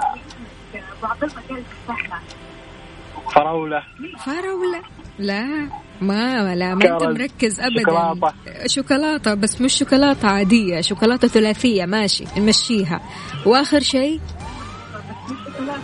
[3.34, 3.82] فراولة.
[4.18, 4.82] فراولة؟
[5.18, 5.68] لا
[6.00, 7.02] ما لا ما أنت.
[7.02, 7.82] مركز ابدا.
[7.82, 8.66] شوكولاتة.
[8.66, 13.00] شوكولاته بس مش شوكولاته عادية شوكولاته ثلاثية ماشي نمشيها.
[13.46, 14.20] وآخر شيء؟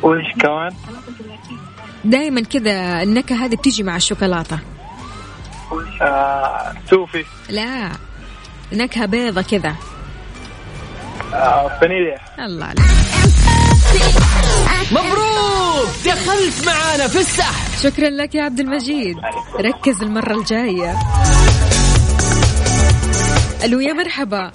[0.02, 0.70] وإيش كمان؟
[2.04, 4.58] دائما كذا النكهة هذه بتيجي مع الشوكولاتة.
[6.02, 7.24] آه، توفي.
[7.50, 7.90] لا
[8.72, 9.76] نكهة بيضة كذا.
[11.34, 12.18] آه، فانيليا.
[12.44, 12.66] الله.
[14.66, 15.88] عليك مبروك!
[16.06, 17.90] دخلت معانا في السحب.
[17.90, 19.16] شكرا لك يا عبد المجيد.
[19.60, 20.98] ركز المرة الجاية.
[23.64, 24.52] ألو يا مرحبا.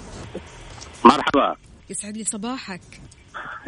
[1.04, 1.56] مرحبا.
[1.90, 2.80] يسعد لي صباحك.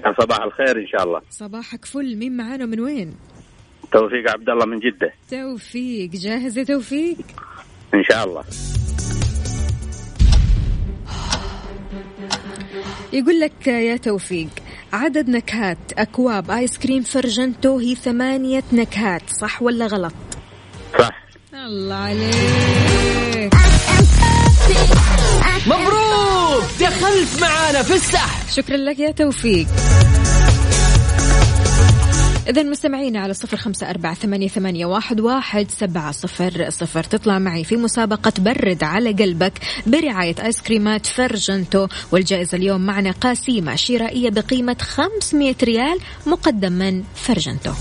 [0.06, 1.20] يا صباح الخير إن شاء الله.
[1.30, 2.16] صباحك فل.
[2.16, 3.14] مين معانا من وين؟
[3.92, 5.12] توفيق عبد الله من جدة.
[5.30, 7.16] توفيق جاهز يا توفيق؟
[7.94, 8.44] إن شاء الله.
[13.12, 14.48] يقول لك يا توفيق
[14.92, 20.14] عدد نكهات أكواب آيس كريم فرجنتو هي ثمانية نكهات صح ولا غلط؟
[20.98, 21.24] صح.
[21.54, 23.54] الله عليك.
[25.66, 26.64] مبروك!
[26.80, 28.48] دخلت معانا في السحب.
[28.48, 29.66] شكرا لك يا توفيق.
[32.48, 37.04] إذا مستمعينا على صفر خمسة أربعة ثمانية, ثمانية واحد, واحد سبعة صفر صفر.
[37.04, 39.52] تطلع معي في مسابقة برد على قلبك
[39.86, 41.86] برعاية آيس كريمات فرجنتو.
[42.12, 47.72] والجائزة اليوم معنا قاسيمة شرائية بقيمة 500 ريال مقدم من فرجنتو.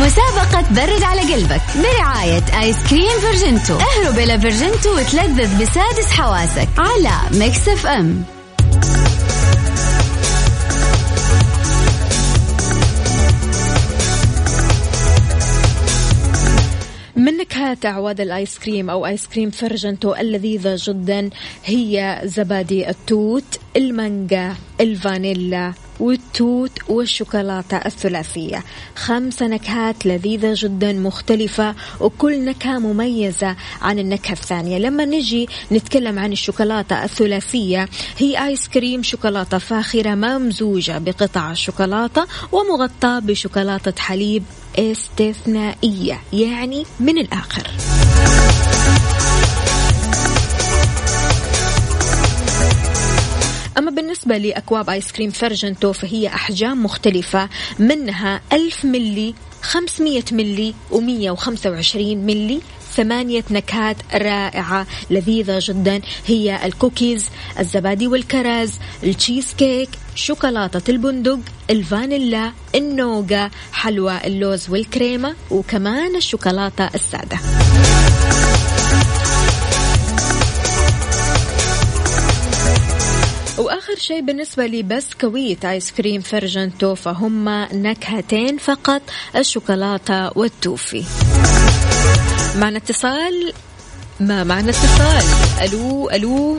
[0.00, 3.78] مسابقة برد على قلبك برعاية آيس كريم فيرجنتو.
[3.78, 7.86] اهرب إلى فيرجنتو وتلذذ بسادس حواسك على Mix F
[17.70, 21.30] نكهات أعواد الآيس كريم أو آيس كريم فرجنتو اللذيذة جدا
[21.64, 28.64] هي زبادي التوت المانجا الفانيلا والتوت والشوكولاتة الثلاثية.
[28.96, 34.78] خمس نكهات لذيذة جدا مختلفة وكل نكهة مميزة عن النكهة الثانية.
[34.78, 43.18] لما نجي نتكلم عن الشوكولاتة الثلاثية هي آيس كريم شوكولاتة فاخرة ممزوجة بقطع الشوكولاتة ومغطاة
[43.18, 44.42] بشوكولاتة حليب
[44.78, 47.70] استثنائية يعني من الآخر.
[53.78, 61.96] أما بالنسبة لأكواب آيس كريم فرجنتو فهي أحجام مختلفة منها 1000 ملي 500 ملي و125
[61.96, 62.60] ملي
[63.00, 66.00] ثمانية نكهات رائعة لذيذة جدا.
[66.26, 67.26] هي الكوكيز
[67.58, 71.38] الزبادي والكرز التشيز كيك شوكولاتة البندق
[71.70, 77.38] الفانيلا النوغا حلوى اللوز والكريمة وكمان الشوكولاتة السادة.
[83.60, 89.02] وآخر شيء بالنسبة لبسكويت آيس كريم فرجنتو فهم نكهتين فقط
[89.36, 91.04] الشوكولاتة والتوفي.
[92.56, 93.52] معنا اتصال؟
[94.20, 95.24] ما معنا اتصال.
[95.62, 96.58] ألو ألو.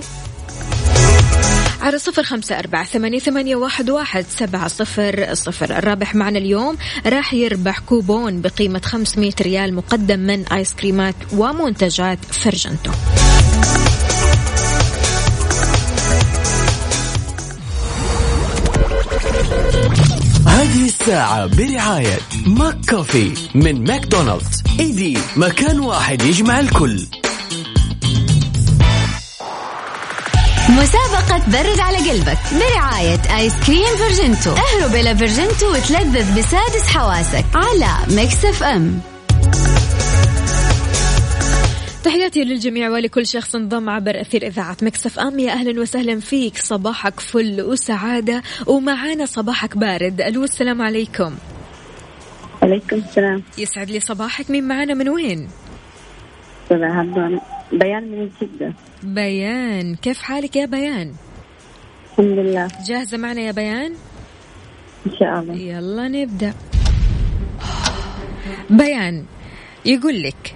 [1.82, 5.78] على صفر خمسة أربعة ثمانية, ثمانية واحد, واحد سبعة صفر صفر.
[5.78, 12.92] الرابح معنا اليوم راح يربح كوبون بقيمة 500 ريال مقدم من آيس كريمات ومنتجات فرجنتو.
[21.02, 24.64] الساعة برعاية McCafé من ماكدونالدز.
[24.80, 27.06] إيدي مكان واحد يجمع الكل.
[30.70, 34.52] مسابقة برد على قلبك برعاية آيس كريم فيرجنتو.
[34.52, 39.00] اهرب إلى فيرجنتو وتلذذ بسادس حواسك على Mix FM.
[42.04, 45.40] تحياتي للجميع ولكل شخص انضم عبر أثير إذاعة Mix FM.
[45.40, 46.58] يا أهلا وسهلا فيك.
[46.58, 50.22] صباحك فل وسعادة ومعانا صباحك بارد.
[50.22, 51.36] ألو السلام عليكم.
[52.62, 53.44] عليكم السلام.
[53.58, 54.52] يسعد لي صباحك.
[54.52, 55.50] مين معانا؟ من وين؟
[57.72, 58.74] بيان من جدة.
[59.04, 59.96] بيان.
[59.96, 61.14] كيف حالك يا بيان؟
[62.12, 62.68] الحمد لله.
[62.88, 63.94] جاهزة معنا يا بيان؟
[65.08, 65.56] إن شاء الله.
[65.56, 66.54] يلا نبدأ.
[68.70, 69.26] بيان
[69.86, 70.56] يقول لك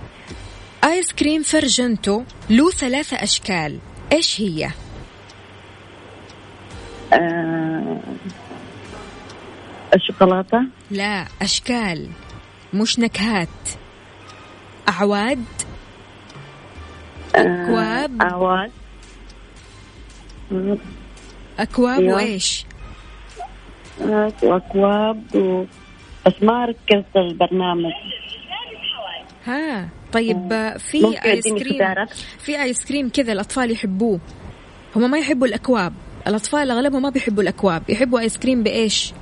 [0.86, 3.80] آيس كريم فرجنتو له ثلاثة أشكال.
[4.12, 4.69] إيش هي؟
[7.13, 8.00] آه
[9.96, 10.62] الشوكولاتة.
[10.92, 12.10] لا أشكال.
[12.73, 13.48] مش نكهات.
[14.90, 15.46] أعواد.
[17.36, 18.21] أكواب.
[18.21, 18.71] آه أعواد.
[21.60, 22.15] أكواب أيوة.
[22.15, 22.65] وإيش؟
[24.02, 25.65] آه، وأكواب و...
[26.25, 27.92] بس ما ركزت البرنامج.
[29.46, 29.90] ها.
[30.15, 32.05] طيب في اديني كريم؟
[32.39, 34.19] في آيس كريم كذا الأطفال يحبوه.
[34.95, 35.93] هم ما يحبوا الأكواب.
[36.27, 37.83] الأطفال أغلبهم ما بيحبوا الأكواب.
[37.89, 39.13] يحبوا آيس كريم بإيش؟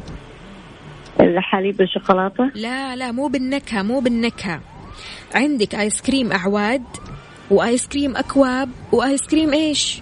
[1.19, 4.61] الحليب بالشوكولاتة لا لا مو بالنكهة مو بالنكهة.
[5.35, 6.83] عندك آيس كريم أعواد
[7.51, 10.01] وآيس كريم أكواب وآيس كريم إيش؟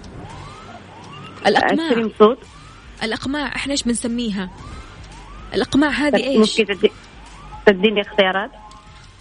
[1.47, 1.85] الأقماع.
[1.85, 2.37] آيس كريم صوت؟
[3.03, 4.49] الأقماع إحنا إيش بنسميها؟
[5.53, 6.91] الأقماع هذه طيب، إيش؟ ممكن تدي...
[7.65, 8.51] تديني اختيارات؟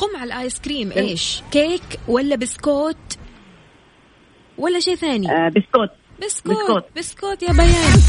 [0.00, 2.96] قمع الآيس كريم إيش؟ كيك ولا بسكوت
[4.58, 5.90] ولا شيء ثاني؟ آه بسكوت.
[6.22, 6.84] بسكوت بسكوت.
[6.96, 8.00] بسكوت يا بيان.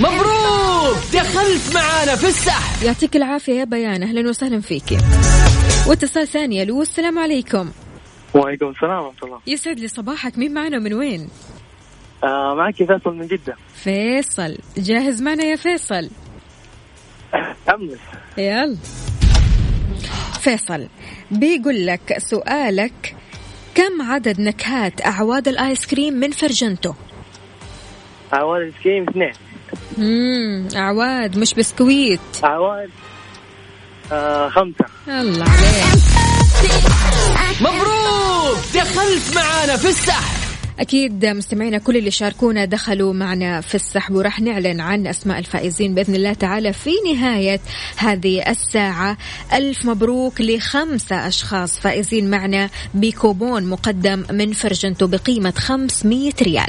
[0.00, 0.96] مبروك!
[1.12, 2.82] دخلت معانا في السحب.
[2.82, 4.02] يعطيك العافية يا بيان.
[4.02, 4.98] أهلا وسهلا فيكي
[5.86, 7.70] واتصال ثاني ألو السلام عليكم.
[8.34, 9.40] وعليكم السلام ورحمة الله.
[9.46, 10.38] يسعد لي صباحك.
[10.38, 11.28] مين معنا من وين؟
[12.24, 13.56] آه معك فيصل من جدة.
[13.74, 14.58] فيصل.
[14.76, 16.10] جاهز معنا يا فيصل؟
[17.74, 17.98] أمس.
[18.38, 18.76] يلا.
[20.48, 20.88] فيصل
[21.30, 23.16] بيقول لك سؤالك
[23.74, 26.92] كم عدد نكهات أعواد الآيس كريم من فرجنتو؟
[28.34, 29.32] أعواد الآيس كريم اثنين.
[29.98, 30.68] مم.
[30.76, 32.20] أعواد مش بسكويت.
[32.44, 32.90] أعواد
[34.12, 34.84] آه خمسة.
[35.08, 36.02] الله عليك.
[37.60, 38.58] مبروك!
[38.74, 40.47] دخلت معانا في السحب.
[40.78, 46.14] أكيد مستمعينا كل اللي شاركونا دخلوا معنا في السحب وراح نعلن عن أسماء الفائزين بإذن
[46.14, 47.60] الله تعالى في نهاية
[47.96, 49.16] هذه الساعة.
[49.52, 56.68] ألف مبروك لخمسة أشخاص فائزين معنا بكوبون مقدم من فرجنتو بقيمة 500 ريال.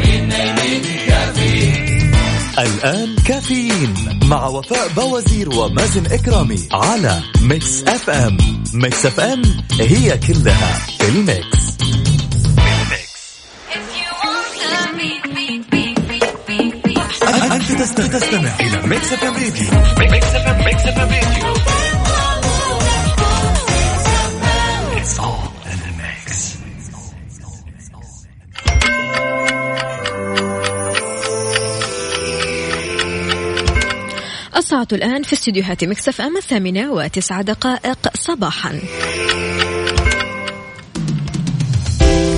[2.63, 8.37] الآن كافيين مع وفاء باوزير ومازن إكرامي على Mix FM.
[8.73, 9.41] Mix FM
[9.79, 11.61] هي كلها في ال mix.
[17.51, 20.11] أنت تست- تستمع إلى Mix FM Radio.
[20.11, 21.09] Mix FM Mix FM
[34.71, 38.79] الساعة الآن في استديوهات مكسف أم الثامنة وتسع دقائق صباحا.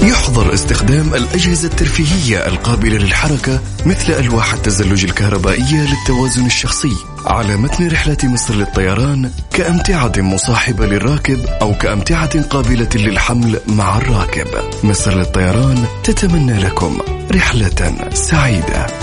[0.03, 8.17] يحظر استخدام الأجهزة الترفيهية القابلة للحركة مثل ألواح التزلج الكهربائية للتوازن الشخصي على متن رحلة
[8.23, 14.47] مصر للطيران كأمتعة مصاحبة للراكب أو كأمتعة قابلة للحمل مع الراكب.
[14.83, 16.99] مصر للطيران تتمنى لكم
[17.31, 19.02] رحلة سعيدة.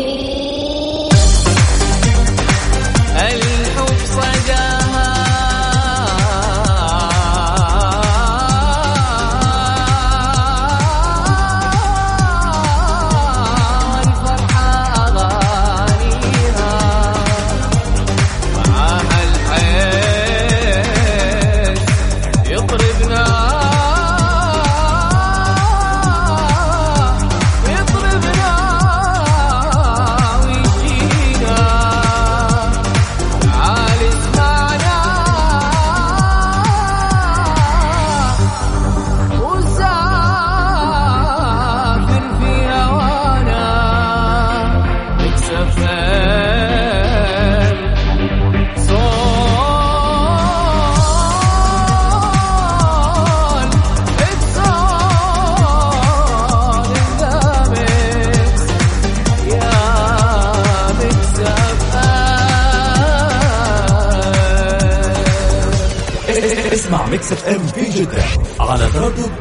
[67.51, 68.23] ام في جدة
[68.59, 69.31] على تردد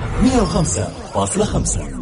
[1.14, 1.99] 105.5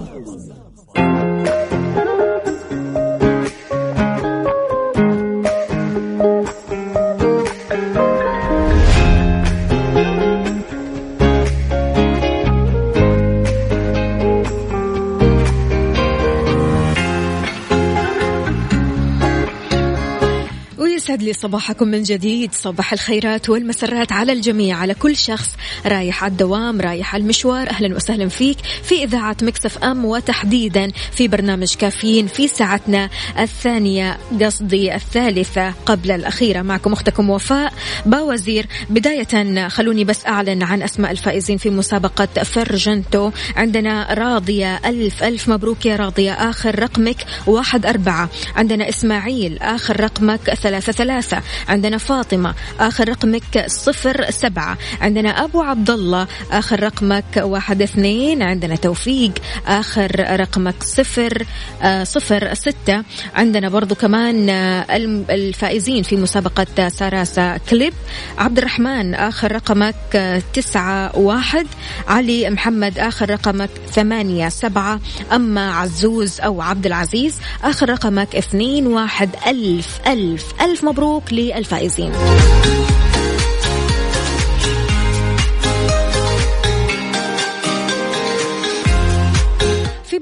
[21.43, 22.55] صباحكم من جديد.
[22.55, 24.77] صباح الخيرات والمسرات على الجميع.
[24.77, 25.57] على كل شخص.
[25.87, 27.71] رايح على الدوام رايح على المشوار.
[27.71, 28.59] أهلا وسهلا فيك.
[28.83, 36.63] في إذاعة Mix FM وتحديدا في برنامج كافيين في ساعتنا الثانية قصدي الثالثة قبل الأخيرة.
[36.63, 37.73] معكم أختكم وفاء
[38.07, 38.67] باوزير.
[38.91, 43.31] بداية خلوني بس أعلن عن أسماء الفائزين في مسابقة فرجنتو.
[43.57, 46.33] عندنا راضية ألف ألف مبروك يا راضية.
[46.33, 48.29] آخر رقمك واحد أربعة.
[48.57, 49.59] عندنا إسماعيل.
[49.59, 51.28] آخر رقمك ثلاثة ثلاثة.
[51.69, 54.79] عندنا فاطمة آخر رقمك صفر سبعة.
[55.01, 58.43] عندنا أبو عبد الله آخر رقمك واحد اثنين.
[58.43, 59.33] عندنا توفيق
[59.67, 61.47] آخر رقمك صفر
[61.83, 63.03] آه صفر ستة.
[63.35, 64.87] عندنا برضو كمان آه
[65.31, 67.95] الفائزين في مسابقة ساراسا كليب.
[68.39, 71.67] عبد الرحمن آخر رقمك آه تسعة واحد.
[72.09, 75.01] علي محمد آخر رقمك ثمانية سبعة.
[75.33, 79.31] أما عزوز أو عبد العزيز آخر رقمك اثنين واحد.
[79.47, 81.18] ألف ألف ألف مبروك.
[81.33, 82.13] للفائزين.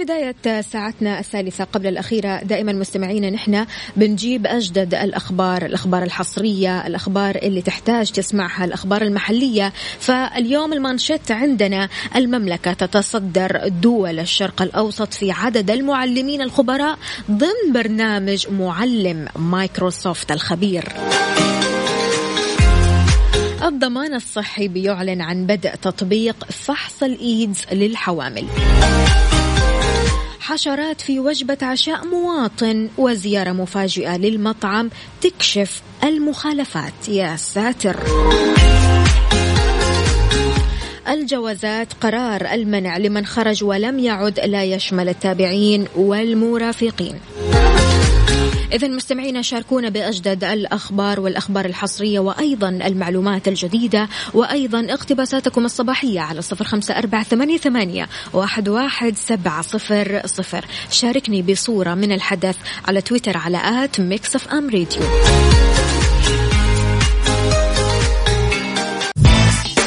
[0.07, 7.63] بداية ساعتنا الثالثة قبل الأخيرة دائما مستمعينا نحن بنجيب أجدد الأخبار الأخبار الحصرية الأخبار اللي
[7.63, 9.73] تحتاج تسمعها الأخبار المحلية.
[9.99, 16.99] فاليوم المانشيت عندنا المملكة تتصدر دول الشرق الأوسط في عدد المعلمين الخبراء
[17.31, 20.93] ضمن برنامج معلم مايكروسوفت الخبير.
[23.63, 28.47] الضمان الصحي بيعلن عن بدء تطبيق فحص الإيدز للحوامل.
[30.47, 34.91] حشرات في وجبة عشاء مواطن وزيارة مفاجئة للمطعم
[35.21, 37.09] تكشف المخالفات.
[37.09, 37.97] يا ساتر.
[41.09, 47.19] الجوازات قرار المنع لمن خرج ولم يعد لا يشمل التابعين والمرافقين.
[48.73, 56.65] إذا مستمعينا شاركونا بأجدد الأخبار والأخبار الحصرية وأيضا المعلومات الجديدة وأيضا اقتباساتكم الصباحية على صفر
[56.65, 60.65] خمسة أربعة ثمانية, ثمانية واحد, واحد سبعة صفر صفر.
[60.91, 62.57] شاركني بصورة من الحدث
[62.89, 65.03] على تويتر على at Mix FM Radio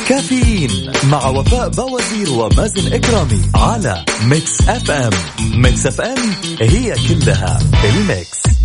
[0.09, 5.11] كافيين مع وفاء باوزير ومازن إكرامي على Mix FM.
[5.55, 8.58] Mix FM هي كلها ال mix.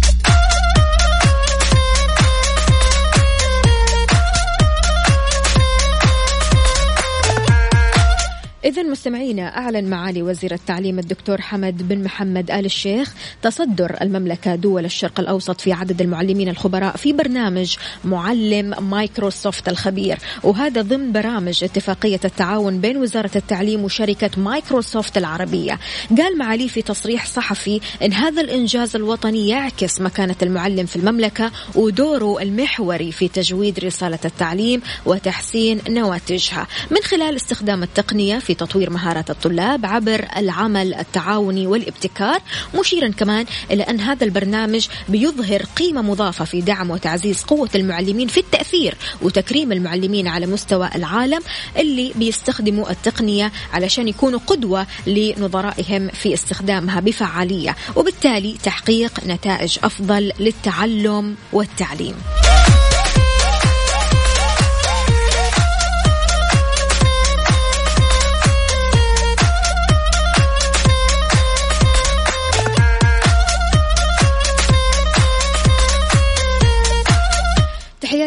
[8.65, 14.85] إذا مستمعينا أعلن معالي وزير التعليم الدكتور حمد بن محمد آل الشيخ تصدر المملكة دول
[14.85, 20.19] الشرق الأوسط في عدد المعلمين الخبراء في برنامج معلم مايكروسوفت الخبير.
[20.43, 25.79] وهذا ضمن برامج اتفاقية التعاون بين وزارة التعليم وشركة مايكروسوفت العربية.
[26.19, 32.43] قال معالي في تصريح صحفي أن هذا الإنجاز الوطني يعكس مكانة المعلم في المملكة ودوره
[32.43, 36.67] المحوري في تجويد رسالة التعليم وتحسين نواتجها.
[36.91, 42.41] من خلال استخدام التقنية في تطوير مهارات الطلاب عبر العمل التعاوني والابتكار
[42.81, 48.41] مشيرا كمان إلى أن هذا البرنامج بيظهر قيمة مضافة في دعم وتعزيز قوة المعلمين في
[48.41, 51.41] التأثير وتكريم المعلمين على مستوى العالم
[51.77, 61.37] اللي بيستخدموا التقنية علشان يكونوا قدوة لنظرائهم في استخدامها بفعالية وبالتالي تحقيق نتائج أفضل للتعلم
[61.53, 62.15] والتعليم.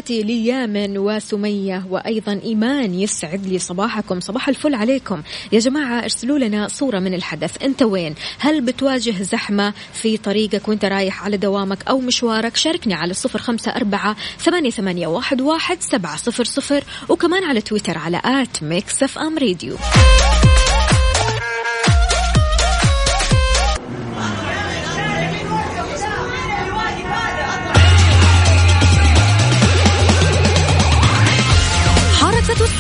[0.08, 4.20] تحياتي ليامن وسمية وأيضا إيمان يسعد لي صباحكم.
[4.20, 5.22] صباح الفل عليكم.
[5.51, 7.64] يا جماعة ارسلوا لنا صورة من الحدث.
[7.64, 13.14] أنت وين؟ هل بتواجه زحمة في طريقك وأنت رايح على دوامك أو مشوارك؟ شاركني على
[13.14, 18.64] صفر خمسة أربعة ثمانية, ثمانية واحد, واحد سبعة صفر صفر وكمان على تويتر على at
[18.64, 19.78] Mix FM Radio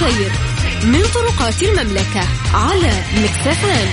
[0.07, 0.31] السير
[0.85, 2.21] من طرقات المملكة
[2.53, 2.91] على
[3.23, 3.87] مكسفان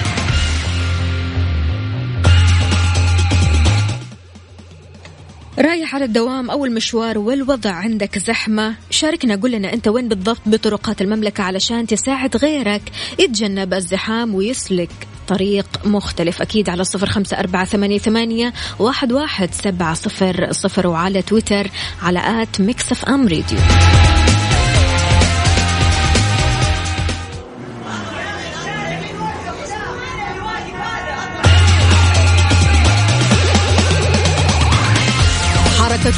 [5.58, 11.02] رايح على الدوام أو المشوار والوضع عندك زحمة شاركنا قول لنا أنت وين بالضبط بطرقات
[11.02, 12.82] المملكة علشان تساعد غيرك
[13.18, 14.90] يتجنب الزحام ويسلك
[15.28, 16.42] طريق مختلف.
[16.42, 21.70] أكيد على صفر خمسة أربعة ثمانية, ثمانية واحد, واحد سبعة صفر صفر وعلى تويتر
[22.02, 23.58] على at Mix FM Radio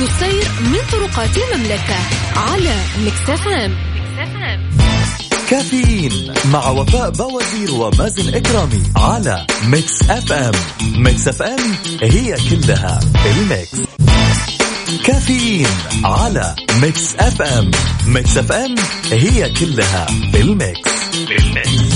[0.00, 1.96] السير من طرقات المملكة
[2.36, 2.74] على
[3.06, 3.76] Mix FM
[5.50, 10.52] كافيين مع وفاء باوزير ومازن إكرامي على Mix FM
[10.96, 11.58] Mix FM
[12.02, 13.76] هي كلها ال mix.
[15.04, 15.66] كافيين
[16.04, 17.70] على Mix FM
[18.06, 18.74] Mix FM
[19.12, 20.90] هي كلها ال mix.
[21.28, 21.95] بال mix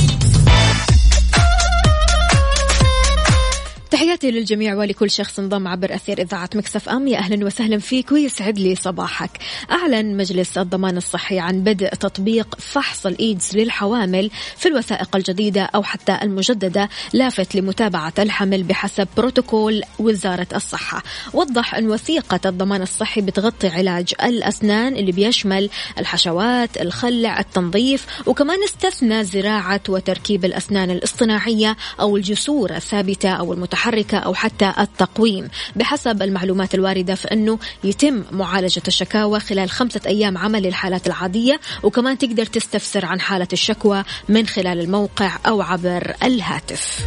[4.20, 7.08] تحياتي للجميع ولكل شخص انضم عبر أثير إذاعة Mix FM.
[7.08, 9.30] يا أهلا وسهلا فيك ويسعد لي صباحك.
[9.70, 16.18] أعلن مجلس الضمان الصحي عن بدء تطبيق فحص الإيدز للحوامل في الوثائق الجديدة أو حتى
[16.22, 21.02] المجددة لافت لمتابعة الحمل بحسب بروتوكول وزارة الصحة.
[21.32, 29.24] وضح أن وثيقة الضمان الصحي بتغطي علاج الأسنان اللي بيشمل الحشوات الخلع التنظيف وكمان استثنى
[29.24, 36.74] زراعة وتركيب الأسنان الاصطناعية أو الجسور الثابتة أو المتحركة المتحركة أو حتى التقويم بحسب المعلومات
[36.74, 43.20] الواردة فإنه يتم معالجة الشكاوى خلال خمسة أيام عمل للحالات العادية وكمان تقدر تستفسر عن
[43.20, 47.00] حالة الشكوى من خلال الموقع أو عبر الهاتف.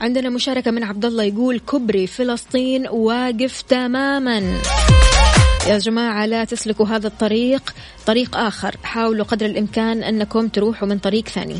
[0.00, 4.60] عندنا مشاركة من عبد الله يقول كبري فلسطين واقف تماما.
[5.66, 7.74] يا جماعة لا تسلكوا هذا الطريق.
[8.06, 11.56] طريق آخر حاولوا قدر الإمكان أنكم تروحوا من طريق ثاني.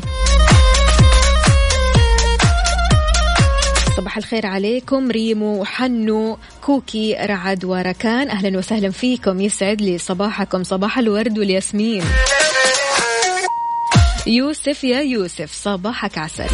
[3.97, 5.11] صباح الخير عليكم.
[5.11, 8.29] ريمو وحنو كوكي رعد وركان.
[8.29, 9.41] أهلا وسهلا فيكم.
[9.41, 10.63] يسعد لي صباحكم.
[10.63, 12.03] صباح الورد والياسمين.
[14.27, 16.49] يوسف يا يوسف صباحك عسل.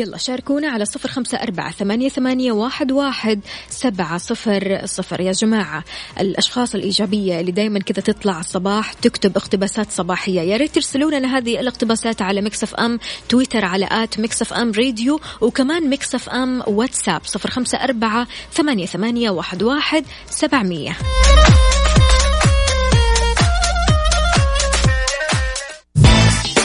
[0.00, 5.20] يلا شاركونا على صفر خمسة أربعة ثمانية, ثمانية واحد, واحد سبعة صفر صفر.
[5.20, 5.84] يا جماعة
[6.20, 10.40] الأشخاص الإيجابية اللي دايما كذا تطلع الصباح تكتب اقتباسات صباحية.
[10.40, 12.98] يا ريت ترسلوا لنا هذه الاقتباسات على Mix FM
[13.28, 19.30] تويتر على at Mix FM Radio وكمان Mix FM واتساب صفر خمسة أربعة ثمانية, ثمانية
[19.30, 20.96] واحد, واحد سبعمية.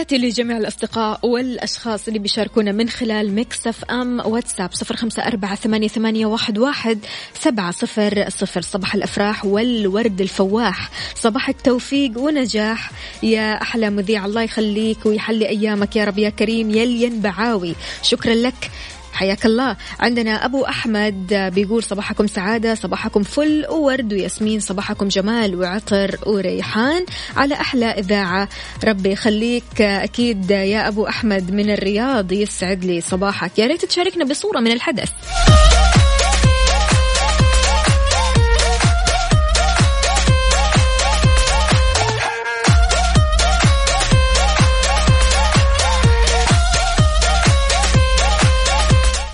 [0.00, 5.88] تحياتي لجميع الأصدقاء والأشخاص اللي بيشاركونا من خلال Mix FM واتساب صفر خمسة أربعة ثمانية,
[5.88, 6.98] ثمانية واحد, واحد
[7.34, 8.60] سبعة صفر صفر.
[8.60, 12.90] صباح الأفراح والورد الفواح صباح التوفيق ونجاح.
[13.22, 15.96] يا أحلى مذيع الله يخليك ويحلي أيامك.
[15.96, 18.70] يا رب يا كريم يلين بعاوي شكرا لك.
[19.20, 19.76] حياك الله.
[20.00, 27.06] عندنا أبو أحمد بيقول صباحكم سعادة صباحكم فل وورد وياسمين صباحكم جمال وعطر وريحان.
[27.36, 28.48] على أحلى إذاعة.
[28.84, 29.80] ربي يخليك.
[29.80, 33.58] أكيد يا أبو أحمد من الرياض يسعد لي صباحك.
[33.58, 35.10] يا ريت تشاركنا بصورة من الحدث.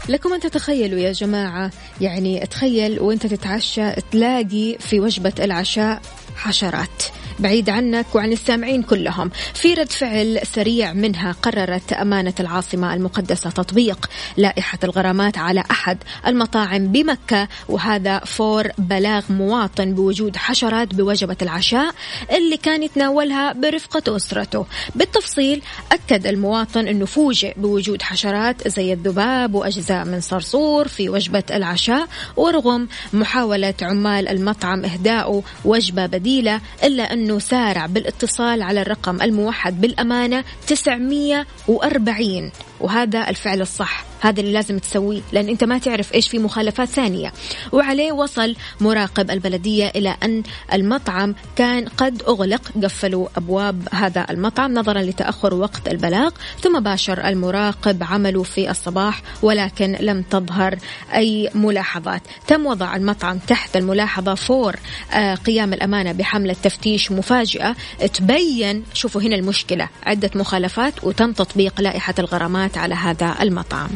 [0.09, 1.71] لكم أن تتخيلوا يا جماعة.
[2.01, 6.03] يعني تخيل وأنت تتعشى تلاقي في وجبة العشاء
[6.37, 7.03] حشرات.
[7.39, 9.31] بعيد عنك وعن السامعين كلهم.
[9.55, 16.87] في رد فعل سريع منها قررت أمانة العاصمة المقدسة تطبيق لائحة الغرامات على أحد المطاعم
[16.87, 21.95] بمكة وهذا فور بلاغ مواطن بوجود حشرات بوجبة العشاء
[22.31, 24.67] اللي كان يتناولها برفقة أسرته.
[24.95, 25.63] بالتفصيل
[25.93, 32.89] أكد المواطن أنه فوجئ بوجود حشرات زي الذباب وأجزاء من صرصور في وجبة العشاء ورغم
[33.13, 40.45] محاولة عمال المطعم إهداء وجبة بديلة إلا أنه أنه سارع بالاتصال على الرقم الموحد بالأمانة
[40.67, 44.05] 940 وهذا الفعل الصح.
[44.27, 47.33] هذا اللي لازم تسويه لأن أنت ما تعرف إيش في مخالفات ثانية.
[47.73, 55.03] وعليه وصل مراقب البلدية إلى أن المطعم كان قد أغلق قفلوا أبواب هذا المطعم نظرا
[55.03, 60.79] لتأخر وقت البلاغ ثم باشر المراقب عمله في الصباح ولكن لم تظهر
[61.15, 62.23] أي ملاحظات.
[62.47, 64.77] تم وضع المطعم تحت الملاحظة فور
[65.13, 67.77] آه، قيام الأمانة بحملة تفتيش مفاجئة.
[68.15, 73.89] تبين شوفوا هنا المشكلة عدة مخالفات وتم تطبيق لائحة الغرامات على هذا المطعم.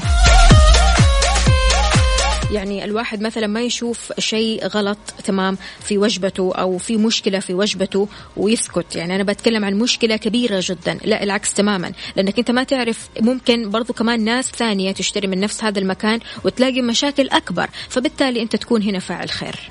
[2.53, 8.09] يعني الواحد مثلا ما يشوف شيء غلط تمام في وجبته أو في مشكلة في وجبته
[8.37, 8.97] ويسكت.
[8.97, 10.99] يعني أنا بتكلم عن مشكلة كبيرة جدا.
[11.05, 11.93] لا العكس تماما.
[12.17, 16.83] لأنك أنت ما تعرف ممكن برضو كمان ناس ثانية تشتري من نفس هذا المكان وتلاقي
[16.83, 17.71] مشاكل أكبر.
[17.89, 19.71] فبالتالي أنت تكون هنا فاعل خير.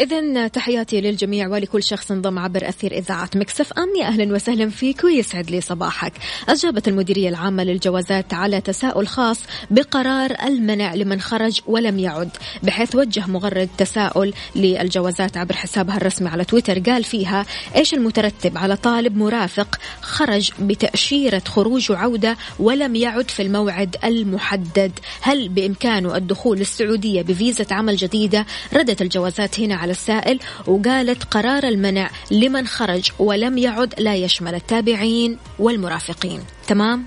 [0.00, 3.88] إذا تحياتي للجميع ولكل شخص انضم عبر أثير إذاعة Mix FM.
[4.00, 6.12] يا أهلا وسهلا فيك ويسعد لي صباحك.
[6.48, 9.38] أجابت المديرية العامة للجوازات على تساؤل خاص
[9.70, 12.30] بقرار المنع لمن خرج ولم يعد
[12.62, 16.78] بحيث وجه مغرد تساؤل للجوازات عبر حسابها الرسمي على تويتر.
[16.78, 23.96] قال فيها إيش المترتب على طالب مرافق خرج بتأشيرة خروج وعودة ولم يعد في الموعد
[24.04, 31.64] المحدد؟ هل بإمكانه الدخول للسعودية بفيزة عمل جديدة؟ ردت الجوازات هنا على السائل وقالت قرار
[31.64, 36.40] المنع لمن خرج ولم يعد لا يشمل التابعين والمرافقين.
[36.66, 37.04] تمام؟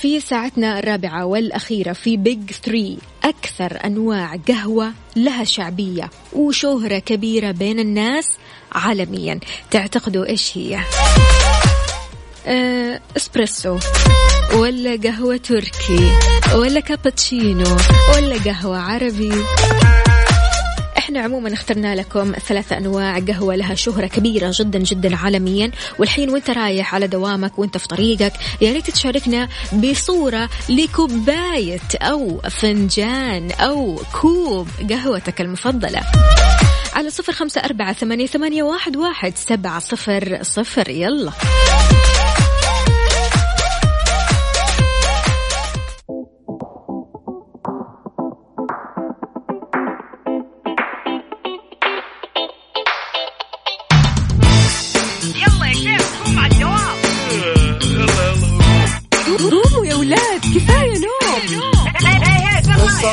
[0.00, 7.78] في ساعتنا الرابعة والأخيرة في بيج 3 أكثر أنواع قهوة لها شعبية وشهرة كبيرة بين
[7.78, 8.38] الناس
[8.72, 9.40] عالميا
[9.70, 10.80] تعتقدوا إيش هي؟
[12.46, 13.78] أه إسبريسو
[14.54, 16.12] ولا قهوة تركي
[16.54, 17.76] ولا كابتشينو
[18.14, 19.32] ولا قهوة عربي
[21.10, 26.50] إحنا عموما اخترنا لكم ثلاثة أنواع قهوة لها شهرة كبيرة جدا جدا عالميا والحين وانت
[26.50, 34.68] رايح على دوامك وانت في طريقك يا ريت تشاركنا بصورة لكوباية أو فنجان أو كوب
[34.90, 36.00] قهوتك المفضلة.
[36.94, 40.90] على صفر خمسة أربعة ثمانية, ثمانية واحد, واحد سبعة صفر صفر.
[40.90, 41.32] يلا.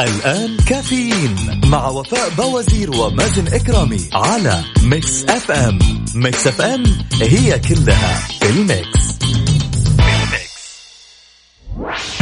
[0.00, 5.78] الآن كافيين مع وفاء بوازير ومازن إكرامي على Mix FM.
[6.14, 6.84] Mix FM
[7.22, 9.04] هي كلها ال mix.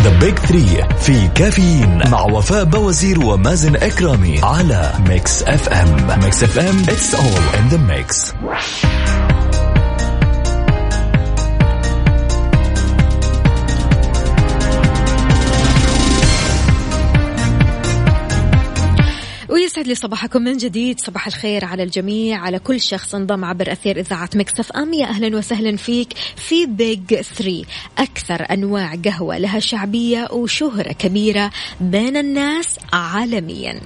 [0.01, 6.21] The Big 3 في كافيين مع وفاء بوازير ومازن إكرامي على Mix FM.
[6.25, 8.33] Mix FM it's all in the mix.
[19.53, 21.01] ويسعد لي صباحكم من جديد.
[21.01, 24.93] صباح الخير على الجميع على كل شخص انضم عبر أثير إذاعة Mix FM.
[24.93, 27.65] يا أهلا وسهلا فيك في Big 3
[27.99, 31.51] أكثر أنواع قهوة لها شعبية وشهرة كبيرة
[31.81, 33.81] بين الناس عالميا.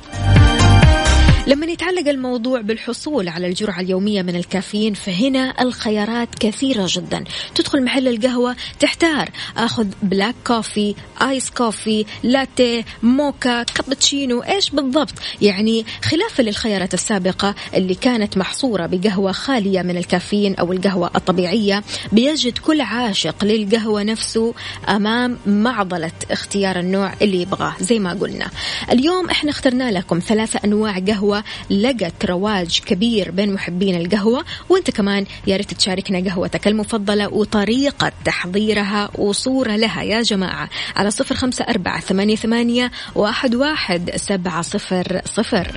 [1.46, 7.24] لما يتعلق الموضوع بالحصول على الجرعة اليومية من الكافيين فهنا الخيارات كثيرة جدا.
[7.54, 15.84] تدخل محل القهوة تحتار أخذ black coffee آيس كوفي لاتيه موكا كابتشينو إيش بالضبط؟ يعني
[16.02, 21.82] خلافا للخيارات السابقة اللي كانت محصورة بقهوة خالية من الكافيين أو القهوة الطبيعية
[22.12, 24.54] بيجد كل عاشق للقهوة نفسه
[24.88, 28.50] أمام معضلة اختيار النوع اللي يبغاه زي ما قلنا.
[28.92, 31.35] اليوم إحنا اخترنا لكم ثلاثة أنواع قهوة
[31.70, 39.10] لقت رواج كبير بين محبين القهوة وأنت كمان يا ريت تشاركنا قهوتك المفضلة وطريقة تحضيرها
[39.14, 45.72] وصورة لها يا جماعة على صفر خمسة أربعة ثمانية, ثمانية واحد, واحد سبعة صفر صفر.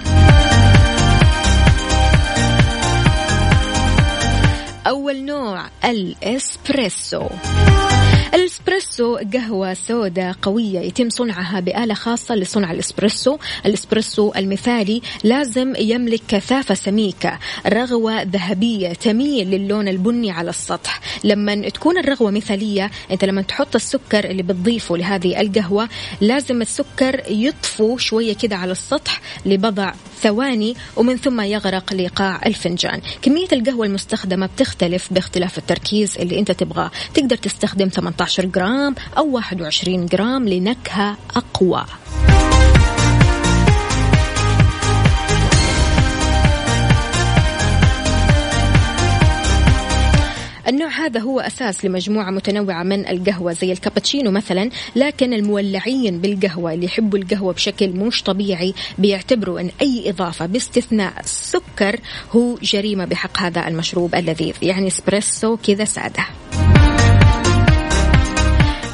[4.88, 7.28] أول نوع الإسبريسو.
[8.34, 13.38] الإسبريسو قهوة سوداء قوية يتم صنعها بآلة خاصة لصنع الإسبريسو.
[13.66, 21.00] الإسبريسو المثالي لازم يملك كثافة سميكة رغوة ذهبية تميل للون البني على السطح.
[21.24, 25.90] لما تكون الرغوة مثالية أنت لما تحط السكر اللي بتضيفه لهذه القهوة
[26.22, 33.02] لازم السكر يطفو شوية كده على السطح لبضع ثواني ومن ثم يغرق لقاع الفنجان.
[33.22, 36.92] كمية القهوة المستخدمة بتختلف باختلاف التركيز اللي أنت تبغاه.
[37.14, 41.86] تقدر تستخدم 18 جرام أو 21 جرام لنكهة أقوى.
[50.70, 56.86] النوع هذا هو أساس لمجموعة متنوعة من القهوة زي الكابتشينو مثلا لكن المولعين بالقهوة اللي
[56.86, 62.00] يحبوا القهوة بشكل مش طبيعي بيعتبروا أن أي إضافة باستثناء السكر
[62.32, 66.26] هو جريمة بحق هذا المشروب اللذيذ يعني اسبريسو كذا سادة.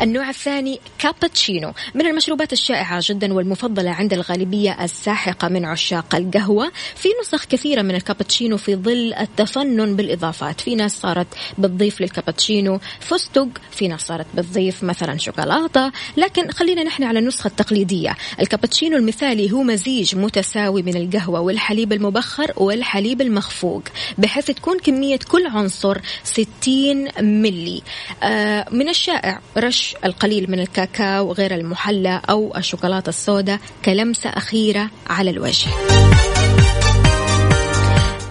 [0.05, 1.73] النوع الثاني كابتشينو.
[1.95, 6.71] من المشروبات الشائعة جدا والمفضلة عند الغالبية الساحقة من عشاق القهوة.
[6.95, 10.61] في نسخ كثيرة من الكابتشينو في ظل التفنن بالإضافات.
[10.61, 11.27] في ناس صارت
[11.57, 12.79] بتضيف للكابتشينو.
[12.99, 15.91] فستق في ناس صارت بتضيف مثلا شوكولاتة.
[16.17, 18.15] لكن خلينا نحن على النسخة التقليدية.
[18.39, 23.83] الكابتشينو المثالي هو مزيج متساوي من القهوة والحليب المبخر والحليب المخفوق
[24.17, 27.81] بحيث تكون كمية كل عنصر 60 ملي.
[28.23, 35.29] آه من الشائع رش القليل من الكاكاو غير المحلى أو الشوكولاتة السوداء كلمسة أخيرة على
[35.29, 35.69] الوجه.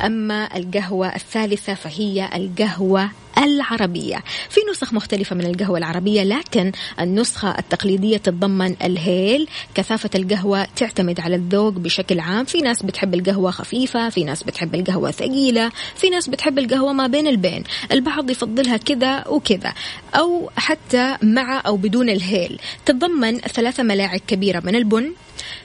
[0.06, 3.10] أما القهوة الثالثة فهي القهوة
[3.44, 4.24] العربية.
[4.50, 9.48] في نسخ مختلفة من القهوة العربية لكن النسخة التقليدية تتضمن الهيل.
[9.74, 12.44] كثافة القهوة تعتمد على الذوق بشكل عام.
[12.44, 17.06] في ناس بتحب القهوة خفيفة في ناس بتحب القهوة ثقيلة في ناس بتحب القهوة ما
[17.06, 17.64] بين البين.
[17.92, 19.74] البعض يفضلها كذا وكذا
[20.14, 22.60] أو حتى مع أو بدون الهيل.
[22.86, 25.12] تتضمن ثلاثة ملاعق كبيرة من البن.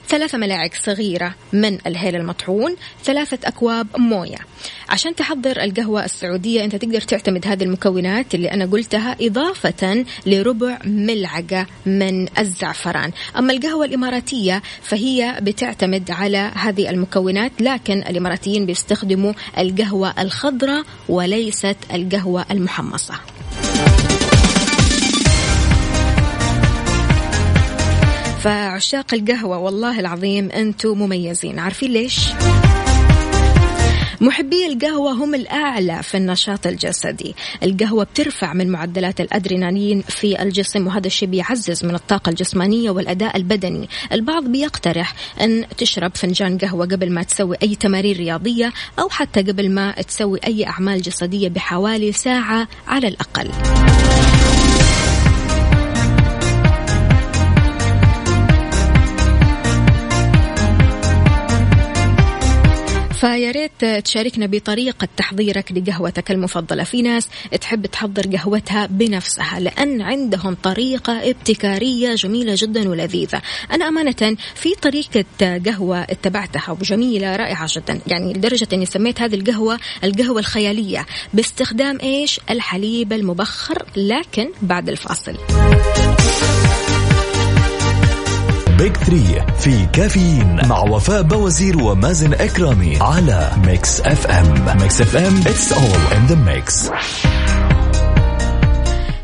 [0.08, 4.38] ثلاثة ملاعق صغيرة من الهيل المطحون ثلاثة أكواب موية.
[4.88, 11.66] عشان تحضر القهوة السعودية أنت تقدر تعتمد هذه المكونات اللي أنا قلتها إضافة لربع ملعقة
[11.86, 13.12] من الزعفران.
[13.38, 22.46] أما القهوة الإماراتية فهي بتعتمد على هذه المكونات لكن الإماراتيين بيستخدموا القهوة الخضراء وليست القهوة
[22.50, 23.14] المحمصة.
[28.40, 31.58] فعشاق القهوة والله العظيم أنتم مميزين.
[31.58, 32.28] عارفين ليش؟
[34.20, 37.34] محبي القهوة هم الأعلى في النشاط الجسدي.
[37.62, 43.88] القهوة بترفع من معدلات الأدرينالين في الجسم وهذا الشيء بيعزز من الطاقة الجسمانية والأداء البدني.
[44.12, 49.70] البعض بيقترح أن تشرب فنجان قهوة قبل ما تسوي أي تمارين رياضية أو حتى قبل
[49.70, 53.50] ما تسوي أي أعمال جسدية بحوالي ساعة على الأقل.
[63.20, 66.84] فيا ريت تشاركنا بطريقة تحضيرك لقهوتك المفضلة.
[66.84, 67.28] في ناس
[67.60, 73.42] تحب تحضر قهوتها بنفسها لأن عندهم طريقة ابتكارية جميلة جدا ولذيذة.
[73.72, 75.24] أنا أمانة في طريقة
[75.66, 78.00] قهوة اتبعتها وجميلة رائعة جدا.
[78.06, 85.36] يعني لدرجة أني سميت هذه القهوة القهوة الخيالية باستخدام إيش؟ الحليب المبخر لكن بعد الفاصل.
[88.80, 95.72] Big Three في كافيين مع وفاء بوازير ومازن إكرامي على Mix FM Mix FM it's
[95.72, 96.90] all in the mix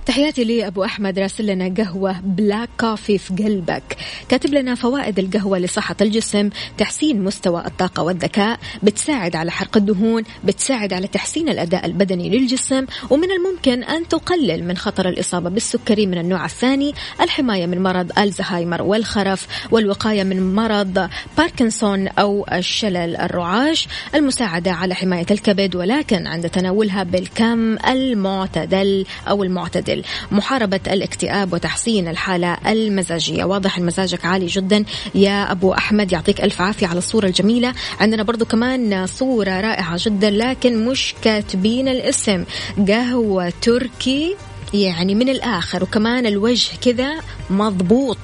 [0.06, 3.96] تحياتي لأبو أحمد راسل لنا قهوة black coffee في قلبك.
[4.28, 10.92] كاتب لنا فوائد القهوة لصحة الجسم تحسين مستوى الطاقة والذكاء بتساعد على حرق الدهون بتساعد
[10.92, 16.44] على تحسين الأداء البدني للجسم ومن الممكن أن تقلل من خطر الإصابة بالسكري من النوع
[16.44, 23.88] الثاني الحماية من مرض ألزهايمر والخرف والوقاية من مرض باركنسون أو الشلل الرعاش.
[24.14, 29.95] المساعدة على حماية الكبد ولكن عند تناولها بالكم المعتدل أو المعتدل.
[30.30, 33.44] محاربة الاكتئاب وتحسين الحالة المزاجية.
[33.44, 34.84] واضح إن مزاجك عالي جدا.
[35.14, 37.74] يا أبو أحمد يعطيك ألف عافية على الصورة الجميلة.
[38.00, 42.44] عندنا برضو كمان صورة رائعة جدا لكن مش كاتبين الاسم.
[42.88, 44.36] قهوة تركي
[44.74, 45.82] يعني من الآخر.
[45.82, 47.14] وكمان الوجه كذا
[47.50, 48.18] مضبوط.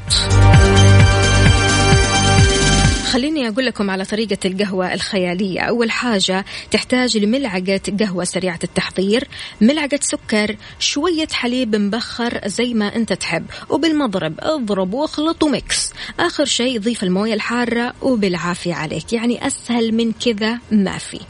[3.12, 5.60] خليني أقول لكم على طريقة القهوة الخيالية.
[5.60, 9.28] أول حاجة تحتاج لملعقة قهوة سريعة التحضير
[9.60, 15.92] ملعقة سكر شوية حليب مبخر زي ما أنت تحب وبالمضرب اضرب واخلط وميكس.
[16.20, 19.12] آخر شيء ضيف الموية الحارة وبالعافية عليك.
[19.12, 21.20] يعني أسهل من كذا ما في.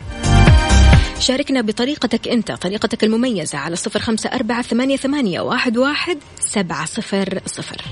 [1.19, 4.63] شاركنا بطريقتك أنت طريقتك المميزة على صفر خمسة أربعة
[4.97, 7.83] ثمانية واحد, واحد سبعة صفر صفر.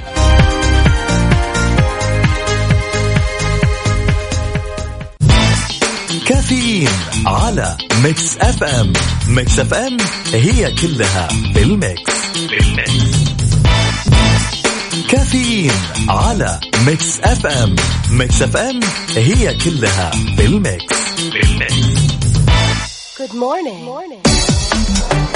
[6.31, 6.89] كافيين
[7.27, 8.93] على Mix FM
[9.29, 9.97] Mix FM
[10.33, 13.55] هي كلها بال mix بال mix
[15.11, 15.73] كافيين
[16.09, 17.77] على Mix FM
[18.11, 18.81] Mix FM
[19.17, 22.01] هي كلها بال mix بال mix
[23.19, 23.81] Good morning.
[23.81, 25.30] Good morning.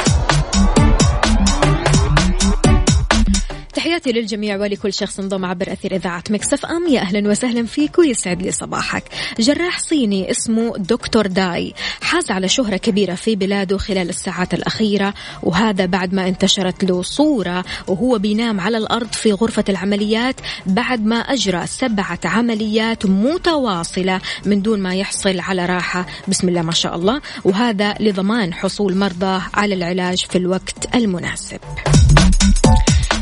[3.85, 6.86] تحياتي للجميع ولكل شخص انضم عبر أثير إذاعة Mix FM.
[6.89, 9.05] يا أهلا وسهلا فيك ويسعد لي صباحك.
[9.39, 11.74] جراح صيني اسمه دكتور داي.
[12.03, 17.64] حاز على شهرة كبيرة في بلاده خلال الساعات الأخيرة وهذا بعد ما انتشرت له صورة
[17.89, 24.80] وهو بينام على الأرض في غرفة العمليات بعد ما أجرى سبعة عمليات متواصلة من دون
[24.80, 26.07] ما يحصل على راحة.
[26.28, 27.20] بسم الله ما شاء الله.
[27.45, 31.61] وهذا لضمان حصول مرضاه على العلاج في الوقت المناسب.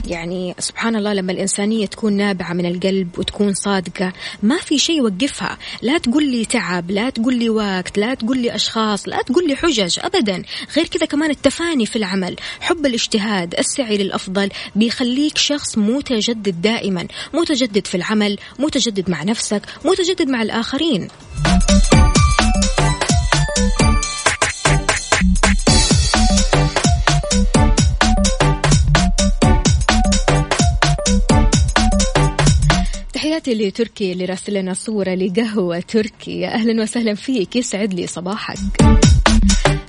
[0.06, 5.58] يعني سبحان الله لما الإنسانية تكون نابعة من القلب وتكون صادقة ما في شيء يوقفها.
[5.82, 9.56] لا تقول لي تعب لا تقول لي وقت لا تقول لي أشخاص لا تقول لي
[9.56, 10.42] حجج أبدا.
[10.76, 17.06] غير كذا كمان التفاني في العمل حب الاجتهاد السعي للأفضل بيخليك شخص متجدد دائما.
[17.34, 21.08] متجدد في العمل متجدد مع نفسك متجدد مع الآخرين.
[33.32, 36.46] تحياتي لتركي اللي راسل لنا صورة لقهوة تركي.
[36.46, 37.56] أهلا وسهلا فيك.
[37.56, 38.58] يسعد لي صباحك.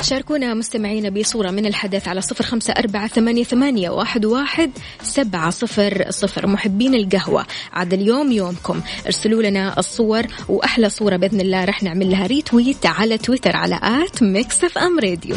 [0.02, 4.72] شاركونا مستمعينا بصورة من الحدث على صفر خمسة أربعة ثمانية, ثمانية واحد, واحد
[5.02, 6.48] سبعة صفر صفر.
[6.48, 8.82] محبين القهوة عاد اليوم يومكم.
[9.06, 14.24] ارسلوا لنا الصور وأحلى صورة بإذن الله رح نعمل لها retweet على تويتر على at
[14.24, 15.36] Mix FM Radio.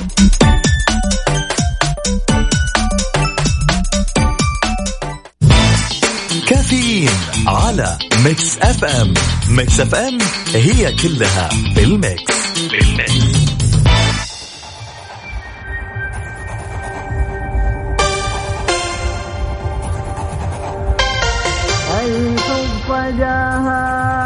[6.66, 7.10] كافيين
[7.46, 9.14] على Mix FM.
[9.48, 10.18] Mix FM
[10.54, 12.34] هي كلها بالميكس
[12.70, 13.12] بالميكس
[22.02, 24.25] الحب جاها.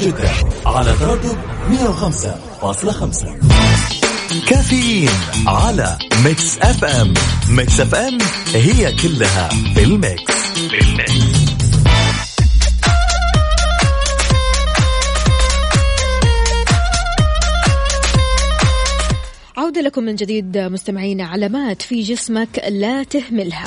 [0.00, 0.30] جدة
[0.66, 1.36] على تردد
[1.70, 3.26] 105.5
[4.48, 5.08] كافيين
[5.46, 7.14] على Mix FM.
[7.50, 8.18] Mix FM
[8.54, 10.34] هي كلها بال mix
[10.70, 11.50] بال mix
[19.56, 23.64] عودة لكم من جديد مستمعينا علامات في جسمك لا تهملها.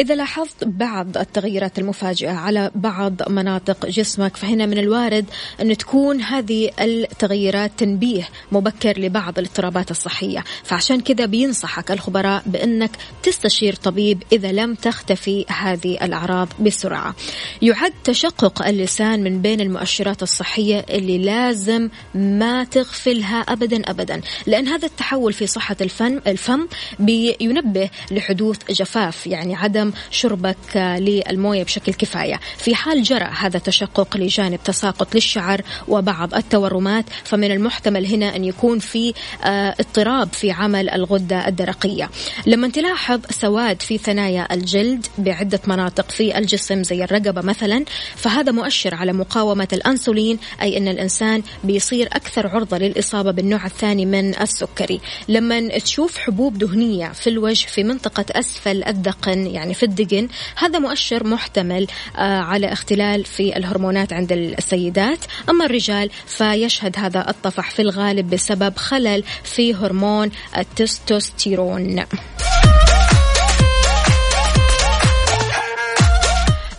[0.00, 5.24] إذا لاحظت بعض التغيرات المفاجئة على بعض مناطق جسمك فهنا من الوارد
[5.60, 10.44] أن تكون هذه التغيرات تنبيه مبكر لبعض الاضطرابات الصحية.
[10.64, 12.90] فعشان كذا بينصحك الخبراء بأنك
[13.22, 17.14] تستشير طبيب إذا لم تختفي هذه الأعراض بسرعة.
[17.62, 24.86] يعد تشقق اللسان من بين المؤشرات الصحية اللي لازم ما تغفلها أبدا أبدا لأن هذا
[24.86, 26.66] التحول في صحة الفم الفم
[26.98, 32.40] بينبه لحدوث جفاف يعني عدم شربك للموية بشكل كفاية.
[32.56, 38.78] في حال جرى هذا تشقق لجانب تساقط للشعر وبعض التورمات فمن المحتمل هنا أن يكون
[38.78, 39.14] في
[39.44, 42.10] آه، اضطراب في عمل الغدة الدرقية.
[42.46, 47.84] لما تلاحظ سواد في ثنايا الجلد بعدة مناطق في الجسم زي الرقبة مثلا
[48.16, 54.40] فهذا مؤشر على مقاومة الأنسولين أي أن الإنسان بيصير أكثر عرضة للإصابة بالنوع الثاني من
[54.40, 55.00] السكري.
[55.28, 60.28] لما تشوف حبوب دهنية في الوجه في منطقة أسفل الذقن يعني في الدقن.
[60.56, 65.18] هذا مؤشر محتمل آه، على اختلال في الهرمونات عند السيدات.
[65.48, 72.04] أما الرجال فيشهد هذا الطفح في الغالب بسبب خلل في هرمون التستوستيرون.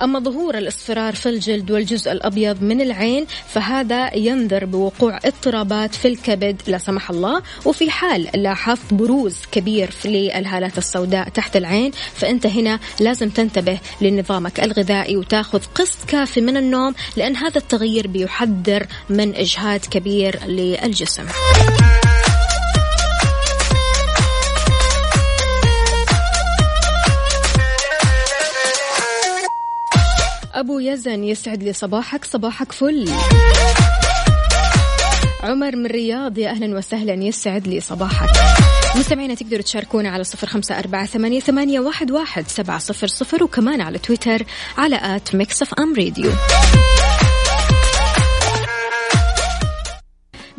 [0.04, 6.62] أما ظهور الإصفرار في الجلد والجزء الأبيض من العين فهذا ينذر بوقوع اضطرابات في الكبد
[6.68, 12.80] لا سمح الله وفي حال لاحظت بروز كبير في الهالات السوداء تحت العين فأنت هنا
[13.00, 19.80] لازم تنتبه لنظامك الغذائي وتاخذ قسط كافي من النوم لأن هذا التغيير بيحذر من إجهاد
[19.86, 21.26] كبير للجسم.
[30.54, 33.10] أبو يزن يسعد لي صباحك صباحك فل.
[35.44, 38.30] عمر من رياض يا أهلا وسهلا يسعد لي صباحك.
[38.96, 43.82] مستمعينا تقدروا تشاركونا على صفر خمسة أربعة ثمانية, ثمانية واحد, واحد سبعة صفر صفر وكمان
[43.82, 44.46] على تويتر
[44.78, 46.32] على mix FM راديو.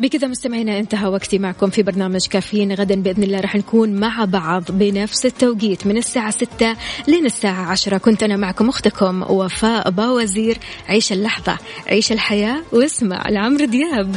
[0.03, 2.73] بكذا مستمعينا انتهى وقتي معكم في برنامج كافيين.
[2.73, 6.75] غدا بإذن الله راح نكون مع بعض بنفس التوقيت من الساعة ستة
[7.07, 7.97] لين الساعة عشرة.
[7.97, 10.57] كنت أنا معكم أختكم وفاء باوزير.
[10.87, 14.15] عيش اللحظة عيش الحياة واسمع لعمرو دياب.